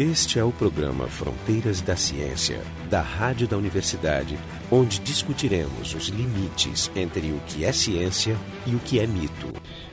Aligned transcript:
Este 0.00 0.38
é 0.38 0.42
o 0.42 0.50
programa 0.50 1.06
Fronteiras 1.08 1.82
da 1.82 1.94
Ciência, 1.94 2.62
da 2.88 3.02
Rádio 3.02 3.46
da 3.46 3.58
Universidade, 3.58 4.38
onde 4.70 4.98
discutiremos 5.00 5.94
os 5.94 6.08
limites 6.08 6.90
entre 6.96 7.26
o 7.32 7.40
que 7.46 7.66
é 7.66 7.70
ciência 7.70 8.34
e 8.66 8.74
o 8.74 8.78
que 8.78 8.98
é 8.98 9.06
mito. 9.06 9.48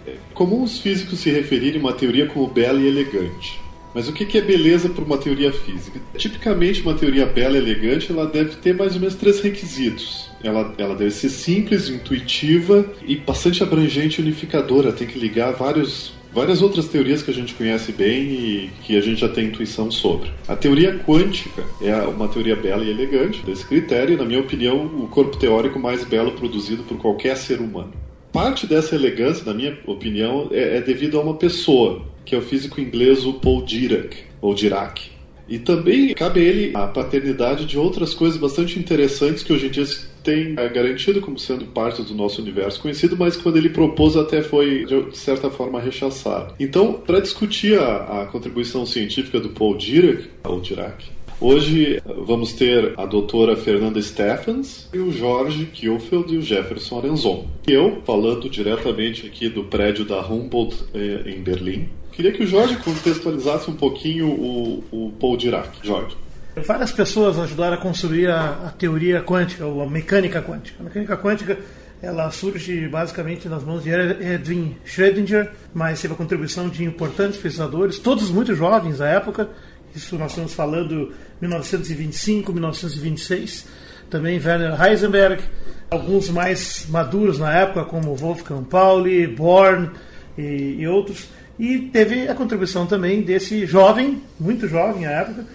É 0.07 0.15
comum 0.33 0.63
os 0.63 0.79
físicos 0.79 1.20
se 1.20 1.29
referirem 1.29 1.81
a 1.81 1.83
uma 1.83 1.91
teoria 1.91 2.25
como 2.25 2.47
bela 2.47 2.79
e 2.79 2.88
elegante. 2.88 3.59
Mas 3.93 4.07
o 4.07 4.13
que 4.13 4.38
é 4.38 4.41
beleza 4.41 4.88
para 4.88 5.04
uma 5.04 5.17
teoria 5.17 5.51
física? 5.51 5.99
Tipicamente, 6.17 6.83
uma 6.83 6.93
teoria 6.93 7.25
bela 7.25 7.57
e 7.57 7.59
elegante 7.59 8.09
ela 8.09 8.27
deve 8.27 8.55
ter 8.57 8.73
mais 8.73 8.93
ou 8.93 9.01
menos 9.01 9.15
três 9.15 9.41
requisitos. 9.41 10.29
Ela, 10.41 10.73
ela 10.77 10.95
deve 10.95 11.11
ser 11.11 11.29
simples, 11.29 11.89
intuitiva 11.89 12.89
e 13.05 13.17
bastante 13.17 13.61
abrangente 13.61 14.21
e 14.21 14.23
unificadora. 14.23 14.93
Tem 14.93 15.05
que 15.05 15.19
ligar 15.19 15.51
vários, 15.51 16.13
várias 16.34 16.62
outras 16.62 16.88
teorias 16.88 17.21
que 17.21 17.32
a 17.32 17.34
gente 17.34 17.54
conhece 17.54 17.91
bem 17.91 18.23
e 18.23 18.70
que 18.84 18.98
a 18.98 19.02
gente 19.02 19.22
já 19.22 19.30
tem 19.30 19.45
intuição 19.48 19.90
sobre. 19.91 20.31
A 20.48 20.55
teoria 20.55 20.98
quântica 20.99 21.63
é 21.81 21.95
uma 22.04 22.27
teoria 22.27 22.55
bela 22.55 22.84
e 22.84 22.90
elegante. 22.90 23.44
Desse 23.44 23.66
critério, 23.66 24.18
na 24.18 24.26
minha 24.26 24.40
opinião, 24.40 24.85
o 24.85 25.08
corpo 25.08 25.38
teórico 25.38 25.80
mais 25.80 26.04
belo 26.04 26.32
produzido 26.34 26.84
por 26.84 26.98
qualquer 26.98 27.35
ser 27.35 27.59
humano. 27.59 27.94
Parte 28.32 28.68
dessa 28.68 28.95
elegância, 28.95 29.45
na 29.45 29.54
minha 29.54 29.77
opinião, 29.85 30.49
é, 30.52 30.77
é 30.77 30.82
devido 30.82 31.18
a 31.18 31.21
uma 31.21 31.35
pessoa, 31.35 32.05
que 32.26 32.35
é 32.35 32.38
o 32.38 32.41
físico 32.41 32.80
inglês 32.80 33.23
Paul 33.41 33.63
Dirac, 33.63 34.16
ou 34.41 34.54
Dirac. 34.54 35.18
E 35.49 35.57
também 35.57 36.13
cabe 36.13 36.41
a 36.41 36.44
ele 36.44 36.71
a 36.76 36.88
paternidade 36.88 37.66
de 37.66 37.77
outras 37.77 38.13
coisas 38.13 38.38
bastante 38.38 38.77
interessantes 38.77 39.44
que 39.44 39.54
hoje 39.54 39.68
em 39.68 39.70
dia 39.71 39.85
tem 40.27 40.55
é, 40.58 40.67
garantido 40.67 41.22
como 41.22 41.40
sendo 41.40 41.66
parte 41.67 42.02
do 42.02 42.13
nosso 42.13 42.41
universo 42.41 42.81
conhecido, 42.81 43.16
mas 43.18 43.38
quando 43.38 43.55
ele 43.55 43.70
propôs 43.70 44.18
até 44.18 44.41
foi 44.41 44.85
de 44.85 45.18
certa 45.18 45.49
forma 45.49 45.80
rechaçado. 45.80 46.54
Então, 46.59 46.94
para 46.94 47.22
discutir 47.22 47.80
a, 47.80 48.23
a, 48.23 48.26
contribuição 48.26 48.85
científica 48.85 49.40
do 49.40 49.49
Paul 49.49 49.77
Dirac, 49.77 50.27
ou 50.43 50.60
Dirac, 50.60 51.05
Hoje 51.40 52.01
vamos 52.26 52.54
ter 52.54 52.96
a 52.98 53.05
doutora 53.05 53.55
Fernanda 53.55 54.01
Stephens 54.01 54.90
e 54.91 54.98
o 54.98 55.12
Jorge 55.12 55.68
Kielfeld 55.68 56.34
e 56.34 56.38
o 56.40 56.41
Jefferson 56.41 56.98
Arenzon. 56.98 57.46
Eu, 57.68 58.01
falando 58.04 58.49
diretamente 58.49 59.27
aqui 59.27 59.48
do 59.48 59.63
prédio 59.63 60.04
da 60.04 60.20
Humboldt 60.20 60.76
eh, 60.96 61.29
em 61.29 61.40
Berlim, 61.40 61.90
queria 62.12 62.32
que 62.32 62.41
o 62.41 62.48
Jorge 62.48 62.77
contextualizasse 62.77 63.70
um 63.70 63.76
pouquinho 63.76 64.29
o, 64.29 64.84
o 64.91 65.12
Paul 65.19 65.38
Dirac. 65.38 65.78
Jorge. 65.84 66.18
Várias 66.66 66.91
pessoas 66.91 67.38
ajudaram 67.38 67.75
a 67.75 67.78
construir 67.78 68.30
a, 68.30 68.68
a, 68.68 68.72
teoria 68.72 69.22
quântica, 69.22 69.66
ou 69.66 69.81
a 69.81 69.88
mecânica 69.88 70.41
quântica. 70.41 70.78
A 70.80 70.84
mecânica 70.84 71.18
quântica 71.18 71.58
ela 72.02 72.30
surge 72.31 72.88
basicamente 72.88 73.50
nas 73.50 73.63
mãos 73.63 73.84
de 73.84 73.90
Edwin 73.90 74.75
Schrödinger, 74.85 75.50
mas 75.74 76.02
teve 76.02 76.13
a 76.13 76.18
contribuição 76.18 76.69
de 76.69 76.84
importantes 76.84 77.40
pesquisadores, 77.40 78.00
todos 78.00 78.30
muito 78.30 78.56
jovens 78.56 79.02
à 79.02 79.08
época. 79.08 79.50
Isso 79.96 80.18
nós 80.18 80.31
estamos 80.31 80.53
falando 80.53 81.12
1925, 81.41 82.53
1926. 82.53 83.66
Também 84.09 84.40
Werner 84.40 84.80
Heisenberg, 84.81 85.44
alguns 85.90 86.30
mais 86.30 86.85
maduros 86.90 87.40
na 87.40 87.52
época, 87.52 87.84
como 87.85 88.16
Wolfgang 88.16 88.63
Pauli, 88.63 89.28
Born 89.28 89.90
e, 90.38 90.78
e 90.80 90.88
outros. 90.88 91.28
E 91.59 91.80
teve 91.91 92.28
a 92.28 92.35
contribuição 92.35 92.85
também 92.85 93.22
desse 93.22 93.66
jovem, 93.66 94.22
muito 94.40 94.68
jovem 94.68 95.08
à 95.08 95.12
época, 95.12 95.46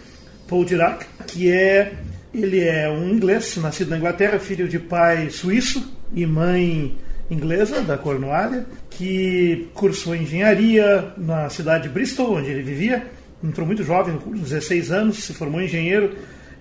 Paul 0.52 0.66
Dirac, 0.66 1.06
que 1.28 1.50
é 1.50 1.94
ele 2.34 2.60
é 2.60 2.86
um 2.90 3.08
inglês, 3.08 3.56
nascido 3.56 3.88
na 3.88 3.96
Inglaterra, 3.96 4.38
filho 4.38 4.68
de 4.68 4.78
pai 4.78 5.30
suíço 5.30 5.96
e 6.14 6.26
mãe 6.26 6.94
inglesa 7.30 7.80
da 7.80 7.96
Cornualha, 7.96 8.66
que 8.90 9.68
cursou 9.72 10.14
engenharia 10.14 11.14
na 11.16 11.48
cidade 11.48 11.84
de 11.84 11.88
Bristol, 11.88 12.34
onde 12.34 12.50
ele 12.50 12.62
vivia. 12.62 13.06
Entrou 13.42 13.66
muito 13.66 13.82
jovem, 13.82 14.18
com 14.18 14.30
16 14.30 14.92
anos, 14.92 15.24
se 15.24 15.32
formou 15.32 15.62
engenheiro. 15.62 16.14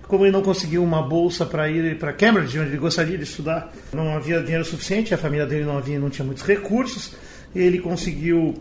Como 0.08 0.24
ele 0.24 0.32
não 0.32 0.42
conseguiu 0.42 0.82
uma 0.82 1.02
bolsa 1.02 1.44
para 1.44 1.68
ir 1.68 1.98
para 1.98 2.14
Cambridge, 2.14 2.58
onde 2.58 2.70
ele 2.70 2.78
gostaria 2.78 3.18
de 3.18 3.24
estudar, 3.24 3.74
não 3.92 4.16
havia 4.16 4.40
dinheiro 4.40 4.64
suficiente, 4.64 5.12
a 5.12 5.18
família 5.18 5.44
dele 5.44 5.64
não 5.64 5.76
havia, 5.76 5.98
não 5.98 6.08
tinha 6.08 6.24
muitos 6.24 6.44
recursos. 6.44 7.14
Ele 7.54 7.78
conseguiu 7.78 8.54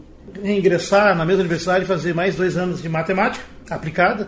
ingressar 0.43 1.15
na 1.15 1.25
mesma 1.25 1.39
universidade, 1.39 1.85
fazer 1.85 2.13
mais 2.13 2.35
dois 2.35 2.57
anos 2.57 2.81
de 2.81 2.89
matemática 2.89 3.45
aplicada 3.69 4.27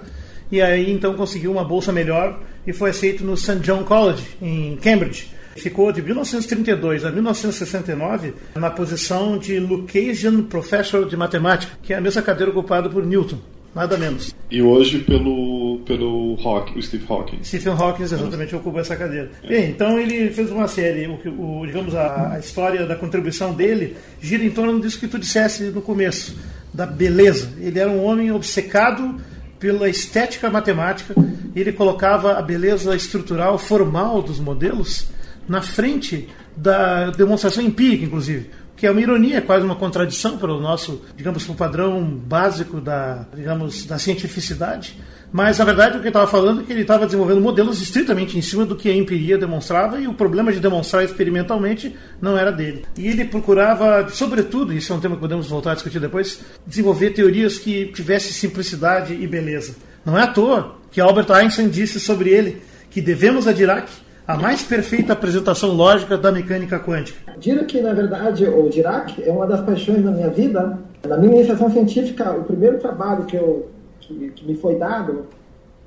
e 0.53 0.61
aí 0.61 0.91
então 0.91 1.15
conseguiu 1.15 1.51
uma 1.51 1.63
bolsa 1.63 1.91
melhor 1.91 2.39
e 2.67 2.71
foi 2.71 2.91
aceito 2.91 3.23
no 3.23 3.35
St. 3.35 3.55
John 3.55 3.83
College, 3.83 4.23
em 4.39 4.75
Cambridge. 4.75 5.29
Ficou 5.55 5.91
de 5.91 5.99
1932 5.99 7.03
a 7.03 7.11
1969 7.11 8.35
na 8.53 8.69
posição 8.69 9.39
de 9.39 9.57
Lucasian 9.57 10.43
Professor 10.43 11.09
de 11.09 11.17
Matemática, 11.17 11.73
que 11.81 11.91
é 11.91 11.97
a 11.97 12.01
mesma 12.01 12.21
cadeira 12.21 12.51
ocupada 12.51 12.87
por 12.87 13.03
Newton, 13.03 13.39
nada 13.73 13.97
menos. 13.97 14.35
E 14.51 14.61
hoje 14.61 14.99
pelo, 14.99 15.81
pelo 15.87 16.37
Hawking, 16.43 16.77
o 16.77 16.83
Steve 16.83 17.05
Hawking. 17.09 17.43
Stephen 17.43 17.73
Hawking 17.73 18.03
exatamente 18.03 18.55
ocupou 18.55 18.79
essa 18.79 18.95
cadeira. 18.95 19.31
É. 19.41 19.47
Bem, 19.47 19.69
então 19.71 19.97
ele 19.97 20.29
fez 20.29 20.51
uma 20.51 20.67
série, 20.67 21.07
o, 21.07 21.61
o 21.61 21.65
digamos, 21.65 21.95
a, 21.95 22.33
a, 22.33 22.39
história 22.39 22.85
da 22.85 22.95
contribuição 22.95 23.55
dele 23.55 23.95
gira 24.21 24.43
em 24.43 24.51
torno 24.51 24.79
disso 24.79 24.99
que 24.99 25.07
tu 25.07 25.17
disseste 25.17 25.63
no 25.63 25.81
começo, 25.81 26.37
da 26.71 26.85
beleza. 26.85 27.51
Ele 27.59 27.79
era 27.79 27.89
um 27.89 28.03
homem 28.03 28.31
obcecado 28.31 29.19
pela 29.63 29.87
estética 29.87 30.49
matemática, 30.49 31.15
ele 31.55 31.71
colocava 31.71 32.33
a 32.33 32.41
beleza 32.41 32.93
estrutural, 32.97 33.57
formal 33.57 34.21
dos 34.21 34.37
modelos 34.37 35.07
na 35.47 35.61
frente 35.61 36.27
da 36.53 37.11
demonstração 37.11 37.63
empírica, 37.63 38.03
inclusive. 38.03 38.49
Que 38.75 38.85
é 38.85 38.91
uma 38.91 38.99
ironia, 38.99 39.41
quase 39.41 39.63
uma 39.63 39.77
contradição 39.77 40.37
para 40.37 40.53
o 40.53 40.59
nosso, 40.59 41.01
digamos, 41.15 41.47
o 41.47 41.55
padrão 41.55 42.03
básico 42.03 42.81
da, 42.81 43.25
digamos, 43.33 43.85
da 43.85 43.97
cientificidade. 43.97 44.99
Mas, 45.33 45.57
na 45.57 45.65
verdade, 45.65 45.97
o 45.97 45.99
que 45.99 46.03
ele 46.03 46.09
estava 46.09 46.27
falando 46.27 46.61
é 46.61 46.63
que 46.63 46.71
ele 46.71 46.81
estava 46.83 47.07
desenvolvendo 47.07 47.41
modelos 47.41 47.81
estritamente 47.81 48.37
em 48.37 48.41
cima 48.41 48.67
do 48.67 48.75
que 48.75 48.87
a 48.87 48.95
empiria 48.95 49.35
demonstrava 49.35 49.99
e 49.99 50.07
o 50.07 50.13
problema 50.13 50.53
de 50.53 50.59
demonstrar 50.59 51.03
experimentalmente 51.03 51.95
não 52.21 52.37
era 52.37 52.51
dele. 52.51 52.85
E 52.95 53.07
ele 53.07 53.25
procurava, 53.25 54.07
sobretudo, 54.09 54.71
isso 54.71 54.93
é 54.93 54.95
um 54.95 54.99
tema 54.99 55.15
que 55.15 55.21
podemos 55.21 55.47
voltar 55.47 55.71
a 55.71 55.73
discutir 55.73 55.99
depois, 55.99 56.39
desenvolver 56.67 57.09
teorias 57.09 57.57
que 57.57 57.87
tivessem 57.87 58.31
simplicidade 58.31 59.15
e 59.15 59.25
beleza. 59.25 59.75
Não 60.05 60.15
é 60.15 60.21
à 60.21 60.27
toa 60.27 60.75
que 60.91 61.01
Albert 61.01 61.31
Einstein 61.31 61.67
disse 61.67 61.99
sobre 61.99 62.29
ele 62.29 62.61
que 62.91 63.01
devemos 63.01 63.47
a 63.47 63.53
Dirac 63.53 63.91
a 64.27 64.37
mais 64.37 64.61
perfeita 64.61 65.13
apresentação 65.13 65.71
lógica 65.71 66.15
da 66.15 66.31
mecânica 66.31 66.79
quântica. 66.79 67.33
Dirac, 67.39 67.81
na 67.81 67.93
verdade, 67.93 68.45
ou 68.45 68.69
Dirac, 68.69 69.21
é 69.21 69.31
uma 69.31 69.47
das 69.47 69.61
paixões 69.61 70.03
da 70.03 70.11
minha 70.11 70.29
vida. 70.29 70.77
Na 71.07 71.17
minha 71.17 71.37
iniciação 71.37 71.71
científica, 71.71 72.31
o 72.31 72.43
primeiro 72.43 72.77
trabalho 72.77 73.25
que 73.25 73.35
eu 73.35 73.72
que, 74.07 74.29
que 74.31 74.45
me 74.45 74.55
foi 74.55 74.75
dado 74.75 75.25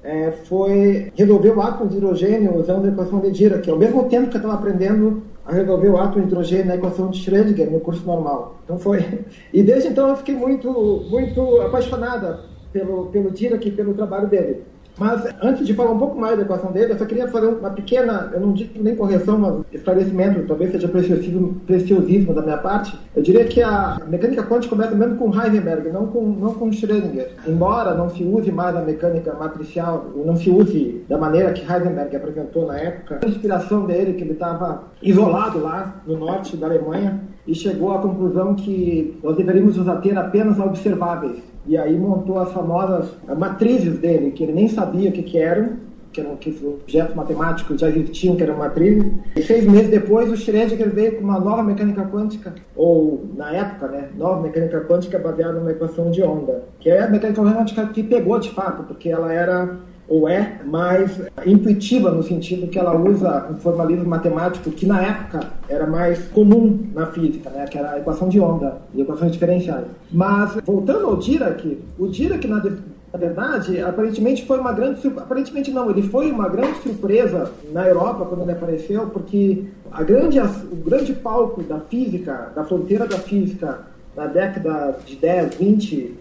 é, 0.03 0.31
foi 0.31 1.11
resolver 1.17 1.51
o 1.51 1.61
átomo 1.61 1.91
de 1.91 1.97
hidrogênio 1.97 2.57
usando 2.57 2.85
a 2.87 2.89
equação 2.89 3.19
de 3.19 3.31
Dirac, 3.33 3.69
ao 3.69 3.77
mesmo 3.77 4.09
tempo 4.09 4.29
que 4.29 4.37
eu 4.37 4.39
estava 4.39 4.55
aprendendo 4.55 5.23
a 5.45 5.53
resolver 5.53 5.89
o 5.89 5.97
átomo 5.97 6.23
de 6.23 6.29
hidrogênio 6.29 6.67
na 6.67 6.77
equação 6.77 7.11
de 7.11 7.19
Schrödinger 7.19 7.71
no 7.71 7.81
curso 7.81 8.07
normal. 8.07 8.57
Então 8.65 8.79
foi. 8.79 9.05
E 9.53 9.63
desde 9.63 9.89
então 9.89 10.09
eu 10.09 10.17
fiquei 10.17 10.35
muito, 10.35 10.71
muito 11.11 11.61
apaixonada 11.63 12.41
pelo, 12.73 13.07
pelo 13.07 13.31
Dirac 13.31 13.67
e 13.67 13.71
pelo 13.71 13.95
trabalho 13.95 14.29
dele. 14.29 14.63
Mas 14.99 15.27
antes 15.43 15.67
de 15.67 15.75
falar 15.75 15.93
um 15.93 15.99
pouco 15.99 16.19
mais 16.19 16.37
da 16.37 16.43
equação 16.43 16.73
dele, 16.73 16.93
eu 16.93 16.99
só 16.99 17.05
queria 17.05 17.29
fazer 17.29 17.47
uma 17.47 17.71
pequena, 17.71 18.31
eu 18.33 18.41
não 18.41 18.53
digo 18.53 18.83
nem 18.83 18.97
correção, 18.97 19.39
mas 19.39 19.61
esclarecimento, 19.73 20.47
talvez 20.47 20.73
seja 20.73 20.89
preciosismo, 20.89 21.55
preciosismo 21.67 22.33
da 22.33 22.43
minha 22.43 22.57
parte. 22.57 22.99
Eu 23.15 23.23
diria 23.23 23.45
que 23.45 23.63
a 23.63 23.99
mecânica 24.09 24.43
quântica 24.43 24.75
começa 24.75 24.95
mesmo 24.95 25.17
com 25.17 25.35
Heisenberg, 25.35 25.91
não 25.91 26.07
com, 26.07 26.23
não 26.23 26.55
com 26.55 26.71
Schrödinger. 26.71 27.29
Embora 27.47 27.95
não 27.95 28.09
se 28.09 28.25
use 28.25 28.51
mais 28.51 28.75
a 28.75 28.81
mecânica 28.81 29.35
matricial, 29.35 30.07
não 30.15 30.37
se 30.37 30.49
use 30.49 31.05
da 31.09 31.19
maneira 31.19 31.53
que 31.53 31.61
Heisenberg 31.61 32.17
apresentou 32.17 32.67
na 32.67 32.79
época, 32.79 33.21
a 33.23 33.29
inspiração 33.29 33.85
dele, 33.85 34.15
que 34.15 34.23
ele 34.23 34.33
estava 34.33 34.85
isolado 35.03 35.61
lá 35.61 35.97
no 36.07 36.17
norte 36.17 36.57
da 36.57 36.67
Alemanha, 36.67 37.21
e 37.47 37.55
chegou 37.55 37.93
à 37.93 37.99
conclusão 37.99 38.55
que 38.55 39.19
nós 39.23 39.37
deveríamos 39.37 39.79
usar 39.79 39.97
ter 39.97 40.17
apenas 40.17 40.59
observáveis 40.59 41.56
e 41.69 41.77
aí 41.77 41.97
montou 41.97 42.39
as 42.39 42.53
famosas 42.53 43.09
matrizes 43.37 43.99
dele, 43.99 44.31
que 44.31 44.45
ele 44.45 44.53
nem 44.53 44.69
sabia 44.69 45.11
o 45.11 45.13
que, 45.13 45.23
que 45.23 45.39
eram, 45.39 45.77
que 46.13 46.21
eram 46.21 46.37
que 46.37 46.51
objetos 46.65 47.15
matemáticos 47.15 47.81
já 47.81 47.89
existiam, 47.89 48.37
que 48.37 48.43
eram 48.43 48.57
matrizes. 48.57 49.13
E 49.37 49.43
seis 49.43 49.67
meses 49.67 49.91
depois, 49.91 50.31
o 50.31 50.35
Schrödinger 50.35 50.91
veio 50.91 51.17
com 51.17 51.25
uma 51.25 51.39
nova 51.39 51.63
mecânica 51.63 52.03
quântica, 52.05 52.55
ou 52.75 53.27
na 53.37 53.51
época, 53.51 53.89
né, 53.89 54.09
nova 54.17 54.43
mecânica 54.43 54.81
quântica 54.83 55.19
baseada 55.19 55.59
numa 55.59 55.73
equação 55.73 56.11
de 56.11 56.23
onda, 56.23 56.63
que 56.81 56.89
é 56.89 57.03
a 57.03 57.11
mecânica 57.11 57.43
quântica 57.43 57.87
que 57.89 58.03
pegou 58.03 58.39
de 58.39 58.51
fato, 58.51 58.85
porque 58.85 59.09
ela 59.09 59.33
era 59.33 59.77
ou 60.09 60.29
é 60.29 60.61
mais 60.65 61.21
intuitiva 61.45 62.11
no 62.11 62.23
sentido 62.23 62.69
que 62.69 62.79
ela 62.79 62.97
usa 62.97 63.49
um 63.51 63.57
formalismo 63.57 64.07
matemático 64.07 64.71
que 64.71 64.87
na 64.87 65.03
época 65.03 65.41
era 65.69 65.87
mais 65.87 66.29
comum 66.29 66.87
na 66.95 67.07
física, 67.07 67.51
né, 67.51 67.67
que 67.67 67.77
era 67.77 67.93
a 67.93 67.99
equação 67.99 68.29
de 68.29 68.39
onda 68.39 68.79
e 68.95 69.01
equações 69.01 69.33
diferenciais. 69.33 69.87
Mas 70.13 70.57
voltando 70.65 71.07
ao 71.07 71.17
Dirac, 71.17 71.79
o 71.99 72.07
Dirac 72.07 72.47
na, 72.47 72.63
na 72.63 73.19
verdade 73.19 73.81
aparentemente 73.81 74.47
foi 74.47 74.59
uma 74.59 74.73
grande 74.73 75.07
aparentemente 75.09 75.73
não, 75.73 75.91
ele 75.91 76.03
foi 76.03 76.31
uma 76.31 76.49
grande 76.49 76.79
surpresa 76.83 77.51
na 77.73 77.87
Europa 77.87 78.27
quando 78.27 78.43
ele 78.43 78.53
apareceu, 78.53 79.07
porque 79.09 79.65
a 79.91 80.05
grande 80.05 80.39
o 80.39 80.77
grande 80.77 81.13
palco 81.15 81.63
da 81.63 81.81
física, 81.81 82.53
da 82.55 82.65
fronteira 82.65 83.07
da 83.07 83.19
física 83.19 83.81
na 84.17 84.27
década 84.27 84.99
de 85.05 85.17
10, 85.17 85.57
20 85.57 86.15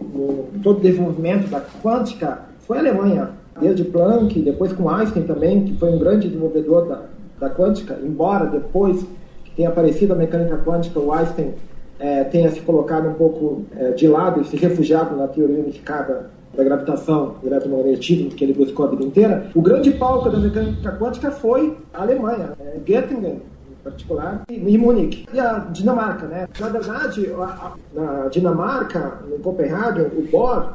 no, 0.00 0.48
todo 0.62 0.78
o 0.78 0.80
desenvolvimento 0.80 1.48
da 1.48 1.60
quântica 1.82 2.40
foi 2.66 2.78
a 2.78 2.80
Alemanha, 2.80 3.30
desde 3.60 3.84
Planck, 3.84 4.40
depois 4.40 4.72
com 4.72 4.90
Einstein 4.90 5.22
também, 5.22 5.64
que 5.64 5.78
foi 5.78 5.90
um 5.90 5.98
grande 5.98 6.28
desenvolvedor 6.28 6.86
da, 6.86 7.02
da 7.38 7.50
quântica, 7.50 7.98
embora 8.02 8.46
depois 8.46 9.06
que 9.44 9.50
tenha 9.52 9.68
aparecido 9.68 10.12
a 10.12 10.16
mecânica 10.16 10.58
quântica, 10.58 10.98
o 10.98 11.12
Einstein 11.12 11.54
é, 11.98 12.24
tenha 12.24 12.50
se 12.50 12.60
colocado 12.60 13.08
um 13.08 13.14
pouco 13.14 13.64
é, 13.76 13.92
de 13.92 14.08
lado 14.08 14.40
e 14.40 14.44
se 14.44 14.56
refugiado 14.56 15.16
na 15.16 15.28
teoria 15.28 15.60
unificada 15.60 16.30
da 16.54 16.64
gravitação 16.64 17.36
eletromagnetismo 17.44 18.30
que 18.30 18.42
ele 18.42 18.54
buscou 18.54 18.86
a 18.86 18.90
vida 18.90 19.04
inteira, 19.04 19.46
o 19.54 19.62
grande 19.62 19.90
palco 19.92 20.28
da 20.30 20.38
mecânica 20.38 20.92
quântica 20.92 21.30
foi 21.30 21.76
a 21.94 22.02
Alemanha, 22.02 22.52
é, 22.58 22.78
Göttingen, 22.84 23.42
em 23.70 23.84
particular, 23.84 24.42
e 24.48 24.78
Munique. 24.78 25.26
E 25.32 25.38
a 25.38 25.58
Dinamarca, 25.70 26.26
né? 26.26 26.48
Na 26.58 26.68
verdade, 26.68 27.30
a, 27.38 27.44
a, 27.44 27.72
na 27.94 28.28
Dinamarca, 28.28 29.20
em 29.32 29.38
Copenhague, 29.38 30.00
o 30.00 30.26
Bohr, 30.30 30.72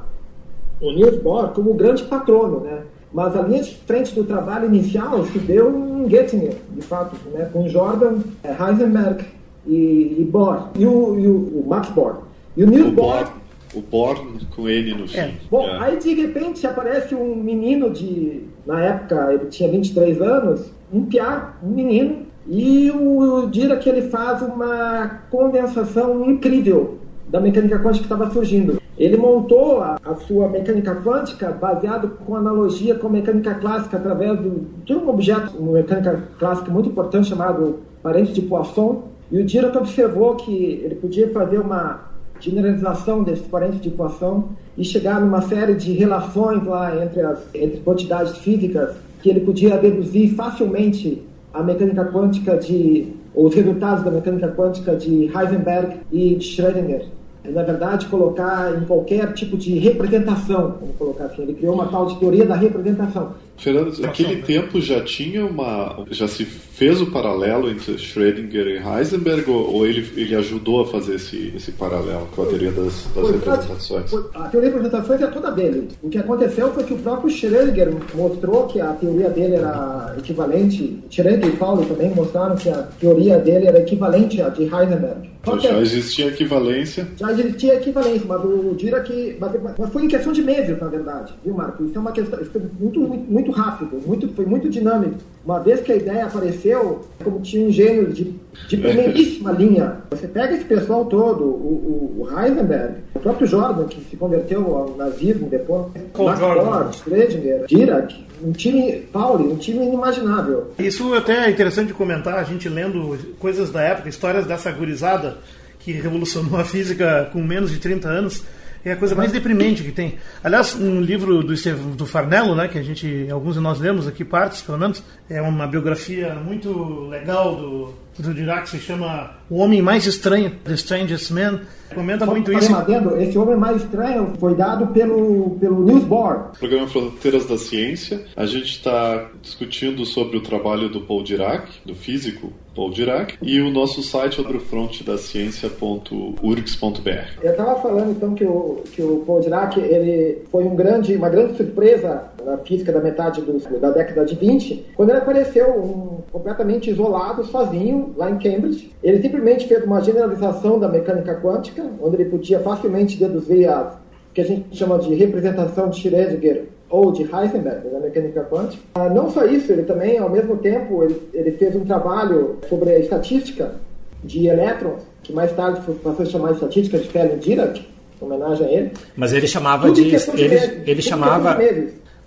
o 0.81 0.91
Niels 0.91 1.21
Bohr, 1.21 1.49
como 1.49 1.71
o 1.71 1.73
grande 1.73 2.03
patrono, 2.03 2.61
né? 2.61 2.81
Mas 3.13 3.35
a 3.35 3.41
linha 3.41 3.61
de 3.61 3.75
frente 3.75 4.15
do 4.15 4.23
trabalho 4.23 4.65
inicial 4.67 5.25
se 5.25 5.37
deu 5.37 5.69
em 5.77 6.07
Göttingen, 6.07 6.55
de 6.69 6.81
fato, 6.81 7.15
né? 7.33 7.49
com 7.51 7.67
Jordan, 7.67 8.19
é, 8.43 8.51
Heisenberg 8.51 9.25
e, 9.67 10.15
e 10.19 10.27
Bohr, 10.31 10.69
e 10.75 10.85
o, 10.85 11.19
e 11.19 11.27
o, 11.27 11.61
o 11.61 11.65
Max 11.67 11.89
Bohr. 11.89 12.21
E 12.55 12.63
o 12.63 12.67
Niels 12.67 12.93
Bohr 12.93 13.27
o 13.73 13.81
Born 13.81 14.39
com 14.55 14.67
N 14.67 14.93
no 14.95 15.07
fim. 15.07 15.17
É. 15.17 15.33
Bom, 15.49 15.67
é. 15.67 15.79
aí 15.79 15.97
de 15.97 16.13
repente 16.13 16.65
aparece 16.65 17.15
um 17.15 17.35
menino 17.35 17.89
de. 17.89 18.43
Na 18.65 18.81
época 18.81 19.33
ele 19.33 19.45
tinha 19.45 19.69
23 19.69 20.21
anos, 20.21 20.71
um 20.93 21.05
piá, 21.05 21.53
um 21.63 21.69
menino, 21.69 22.25
e 22.47 22.91
o 22.91 23.47
Dirac 23.47 23.87
ele 23.87 24.03
faz 24.03 24.41
uma 24.41 25.21
condensação 25.29 26.29
incrível 26.29 26.97
da 27.27 27.39
mecânica 27.39 27.79
quântica 27.79 28.07
que 28.07 28.13
estava 28.13 28.29
surgindo. 28.31 28.80
Ele 29.01 29.17
montou 29.17 29.81
a, 29.81 29.97
a, 30.05 30.13
sua 30.13 30.47
mecânica 30.47 30.93
quântica 30.93 31.49
baseado 31.51 32.19
com 32.23 32.35
analogia 32.35 32.93
com 32.93 33.07
a 33.07 33.09
mecânica 33.09 33.55
clássica 33.55 33.97
através 33.97 34.39
do, 34.39 34.67
de 34.85 34.93
um 34.93 35.09
objeto, 35.09 35.57
uma 35.57 35.71
mecânica 35.71 36.21
clássica 36.37 36.69
muito 36.69 36.89
importante 36.89 37.29
chamado 37.29 37.79
parente 38.03 38.31
de 38.31 38.43
Poisson. 38.43 39.05
E 39.31 39.39
o 39.39 39.43
Dirac 39.43 39.75
observou 39.75 40.35
que 40.35 40.83
ele 40.83 40.93
podia 40.93 41.31
fazer 41.31 41.57
uma 41.57 42.11
generalização 42.39 43.23
desse 43.23 43.41
parente 43.41 43.77
de 43.77 43.89
equação 43.89 44.49
e 44.77 44.83
chegar 44.83 45.19
numa 45.19 45.41
série 45.41 45.73
de 45.73 45.93
relações 45.93 46.63
lá 46.63 47.03
entre 47.03 47.21
as 47.21 47.39
entre 47.55 47.79
quantidades 47.79 48.37
físicas 48.37 48.95
que 49.23 49.31
ele 49.31 49.39
podia 49.39 49.79
deduzir 49.79 50.35
facilmente 50.35 51.23
a 51.51 51.63
mecânica 51.63 52.05
quântica 52.05 52.55
de 52.55 53.11
os 53.33 53.55
resultados 53.55 54.03
da 54.03 54.11
mecânica 54.11 54.47
quântica 54.49 54.95
de 54.95 55.31
Heisenberg 55.35 56.01
e 56.11 56.35
de 56.35 56.45
Schrödinger 56.45 57.05
na 57.43 57.63
verdade, 57.63 58.05
colocar 58.05 58.77
em 58.77 58.85
qualquer 58.85 59.33
tipo 59.33 59.57
de 59.57 59.77
representação, 59.79 60.77
vamos 60.79 60.95
colocar 60.97 61.25
assim. 61.25 61.41
Ele 61.41 61.53
criou 61.53 61.73
uma 61.73 61.87
tal 61.87 62.05
de 62.05 62.19
teoria 62.19 62.45
da 62.45 62.55
representação. 62.55 63.33
Fernando, 63.57 63.97
naquele 63.99 64.41
tempo 64.43 64.79
já 64.79 65.03
tinha 65.03 65.45
uma. 65.45 66.05
já 66.11 66.27
se 66.27 66.45
fez 66.81 66.99
o 66.99 67.11
paralelo 67.11 67.69
entre 67.69 67.93
Schrödinger 67.93 68.65
e 68.65 68.77
Heisenberg 68.79 69.47
ou, 69.51 69.71
ou 69.71 69.85
ele, 69.85 70.03
ele 70.17 70.33
ajudou 70.33 70.81
a 70.81 70.87
fazer 70.87 71.13
esse, 71.13 71.53
esse 71.55 71.71
paralelo 71.73 72.27
com 72.35 72.41
a 72.41 72.45
teoria 72.47 72.71
das, 72.71 73.05
das 73.13 73.29
representações? 73.29 74.11
A 74.33 74.49
teoria 74.49 74.71
das 74.71 74.81
representações 74.81 75.21
é 75.21 75.27
toda 75.27 75.51
dele. 75.51 75.89
O 76.01 76.09
que 76.09 76.17
aconteceu 76.17 76.73
foi 76.73 76.83
que 76.83 76.95
o 76.95 76.97
próprio 76.97 77.29
Schrödinger 77.29 77.93
mostrou 78.15 78.65
que 78.65 78.81
a 78.81 78.93
teoria 78.93 79.29
dele 79.29 79.57
era 79.57 80.15
equivalente, 80.17 81.03
Schrödinger 81.07 81.53
e 81.53 81.57
Pauli 81.57 81.85
também 81.85 82.09
mostraram 82.15 82.55
que 82.55 82.67
a 82.67 82.81
teoria 82.99 83.37
dele 83.37 83.67
era 83.67 83.79
equivalente 83.79 84.41
à 84.41 84.49
de 84.49 84.63
Heisenberg. 84.63 85.29
Então, 85.41 85.59
já 85.59 85.79
existia 85.79 86.27
equivalência? 86.27 87.07
Já 87.17 87.31
existia 87.31 87.75
equivalência, 87.75 88.25
mas 88.27 88.43
o 88.45 88.75
Dirac. 88.75 89.37
Mas, 89.39 89.51
mas 89.77 89.89
foi 89.91 90.05
em 90.05 90.07
questão 90.07 90.31
de 90.31 90.43
meses, 90.43 90.79
na 90.79 90.87
verdade, 90.87 91.33
viu, 91.43 91.55
Marco? 91.55 91.83
Isso 91.83 91.97
é 91.97 91.99
uma 91.99 92.11
questão. 92.11 92.39
Isso 92.39 92.51
foi 92.51 92.61
muito, 92.79 92.99
muito, 92.99 93.31
muito 93.31 93.51
rápido, 93.51 93.99
muito, 94.05 94.29
foi 94.35 94.45
muito 94.45 94.69
dinâmico. 94.69 95.17
Uma 95.43 95.59
vez 95.59 95.81
que 95.81 95.91
a 95.91 95.95
ideia 95.95 96.25
apareceu, 96.25 97.01
como 97.23 97.41
tinha 97.41 97.67
um 97.67 97.71
gênio 97.71 98.13
de, 98.13 98.35
de 98.67 98.77
primeiríssima 98.77 99.51
linha, 99.57 99.97
você 100.11 100.27
pega 100.27 100.53
esse 100.53 100.65
pessoal 100.65 101.05
todo, 101.05 101.43
o, 101.43 101.47
o, 101.47 102.21
o, 102.21 102.39
Heisenberg, 102.39 102.95
o 103.15 103.19
próprio 103.19 103.47
Jordan, 103.47 103.85
que 103.85 104.01
se 104.09 104.15
converteu 104.15 104.75
ao 104.75 104.95
nazismo 104.95 105.49
depois, 105.49 105.87
Max 106.17 106.39
Borg, 106.39 106.95
Schrödinger, 106.95 107.65
Dirac, 107.65 108.25
um 108.43 108.51
time, 108.51 109.01
Pauli, 109.11 109.45
um 109.45 109.55
time 109.55 109.85
inimaginável. 109.85 110.71
Isso 110.77 111.13
até 111.15 111.45
é 111.45 111.49
interessante 111.49 111.87
de 111.87 111.93
comentar, 111.93 112.35
a 112.35 112.43
gente 112.43 112.69
lendo 112.69 113.17
coisas 113.39 113.71
da 113.71 113.81
época, 113.81 114.09
histórias 114.09 114.45
dessa 114.45 114.71
gurizada 114.71 115.37
que 115.79 115.91
revolucionou 115.91 116.59
a 116.59 116.63
física 116.63 117.29
com 117.33 117.41
menos 117.41 117.71
de 117.71 117.79
30 117.79 118.07
anos 118.07 118.43
é 118.83 118.93
a 118.93 118.95
coisa 118.95 119.15
mais 119.15 119.31
deprimente 119.31 119.83
que 119.83 119.91
tem. 119.91 120.15
Aliás, 120.43 120.75
um 120.75 121.01
livro 121.01 121.43
do, 121.43 121.55
do 121.95 122.05
Farnello, 122.05 122.55
né, 122.55 122.67
que 122.67 122.77
a 122.77 122.83
gente, 122.83 123.27
alguns 123.31 123.55
de 123.55 123.61
nós 123.61 123.79
lemos 123.79 124.07
aqui, 124.07 124.25
partes 124.25 124.61
pelo 124.61 124.77
menos, 124.77 125.03
é 125.29 125.41
uma 125.41 125.67
biografia 125.67 126.33
muito 126.35 127.07
legal 127.07 127.55
do, 127.55 127.93
do 128.17 128.33
Dirac, 128.33 128.67
se 128.69 128.79
chama 128.79 129.31
O 129.49 129.57
Homem 129.57 129.81
Mais 129.81 130.05
Estranho, 130.05 130.51
The 130.63 130.73
Strangest 130.73 131.31
Man. 131.31 131.61
Comenta 131.93 132.25
Só 132.25 132.31
muito 132.31 132.53
isso. 132.53 132.73
Adendo, 132.73 133.17
esse 133.21 133.37
Homem 133.37 133.57
Mais 133.57 133.81
Estranho 133.81 134.33
foi 134.39 134.55
dado 134.55 134.87
pelo, 134.87 135.57
pelo 135.59 135.83
Niels 135.83 136.03
Bohr. 136.05 136.51
Programa 136.57 136.87
Fronteiras 136.87 137.45
da 137.45 137.57
Ciência. 137.57 138.25
A 138.35 138.45
gente 138.45 138.71
está 138.71 139.29
discutindo 139.41 140.05
sobre 140.05 140.37
o 140.37 140.41
trabalho 140.41 140.89
do 140.89 141.01
Paul 141.01 141.23
Dirac, 141.23 141.69
do 141.85 141.93
físico, 141.93 142.53
Paul 142.75 142.91
Dirac, 142.91 143.37
e 143.41 143.59
o 143.59 143.69
nosso 143.69 144.01
site 144.01 144.39
é 144.39 144.43
o 144.43 144.59
frontedaciencia.urgs.br. 144.59 147.41
Eu 147.41 147.51
estava 147.51 147.75
falando 147.81 148.11
então 148.11 148.33
que 148.33 148.45
o, 148.45 148.83
que 148.93 149.01
o 149.01 149.23
Paul 149.25 149.41
Dirac 149.41 149.77
ele 149.79 150.43
foi 150.49 150.63
um 150.63 150.73
grande, 150.75 151.13
uma 151.15 151.29
grande 151.29 151.57
surpresa 151.57 152.29
na 152.45 152.57
física 152.57 152.91
da 152.91 153.01
metade 153.01 153.41
do, 153.41 153.59
da 153.79 153.91
década 153.91 154.25
de 154.25 154.35
20, 154.35 154.85
quando 154.95 155.09
ele 155.09 155.19
apareceu 155.19 155.69
um, 155.69 156.21
completamente 156.31 156.89
isolado, 156.89 157.43
sozinho, 157.45 158.13
lá 158.15 158.31
em 158.31 158.37
Cambridge. 158.37 158.91
Ele 159.03 159.21
simplesmente 159.21 159.67
fez 159.67 159.83
uma 159.83 160.01
generalização 160.01 160.79
da 160.79 160.87
mecânica 160.87 161.35
quântica, 161.35 161.85
onde 162.01 162.15
ele 162.15 162.25
podia 162.25 162.59
facilmente 162.59 163.17
deduzir 163.17 163.69
a 163.69 163.99
que 164.33 164.41
a 164.41 164.45
gente 164.45 164.77
chama 164.77 164.97
de 164.97 165.13
representação 165.13 165.89
de 165.89 166.01
Schrödinger 166.01 166.63
ou 166.91 167.11
de 167.11 167.23
Heisenberg, 167.23 167.89
da 167.89 167.99
mecânica 167.99 168.43
quântica. 168.43 168.83
Ah, 168.95 169.09
não 169.09 169.31
só 169.31 169.45
isso, 169.45 169.71
ele 169.71 169.83
também, 169.83 170.17
ao 170.17 170.29
mesmo 170.29 170.57
tempo, 170.57 171.03
ele, 171.03 171.19
ele 171.33 171.51
fez 171.53 171.75
um 171.75 171.85
trabalho 171.85 172.57
sobre 172.67 172.91
a 172.91 172.99
estatística 172.99 173.75
de 174.23 174.47
elétrons, 174.47 175.01
que 175.23 175.33
mais 175.33 175.51
tarde 175.53 175.81
passou 176.03 176.23
a 176.23 176.29
chamar 176.29 176.47
de 176.49 176.55
estatística 176.55 176.97
de 176.97 177.07
Fermi-Dirac, 177.07 177.79
em 177.79 178.25
homenagem 178.25 178.67
a 178.67 178.71
ele. 178.71 178.91
Mas 179.15 179.33
ele 179.33 179.47
chamava 179.47 179.87
Tudo 179.87 180.03
de... 180.03 180.15
Ele, 180.39 180.83
ele 180.85 181.01
chamava... 181.01 181.57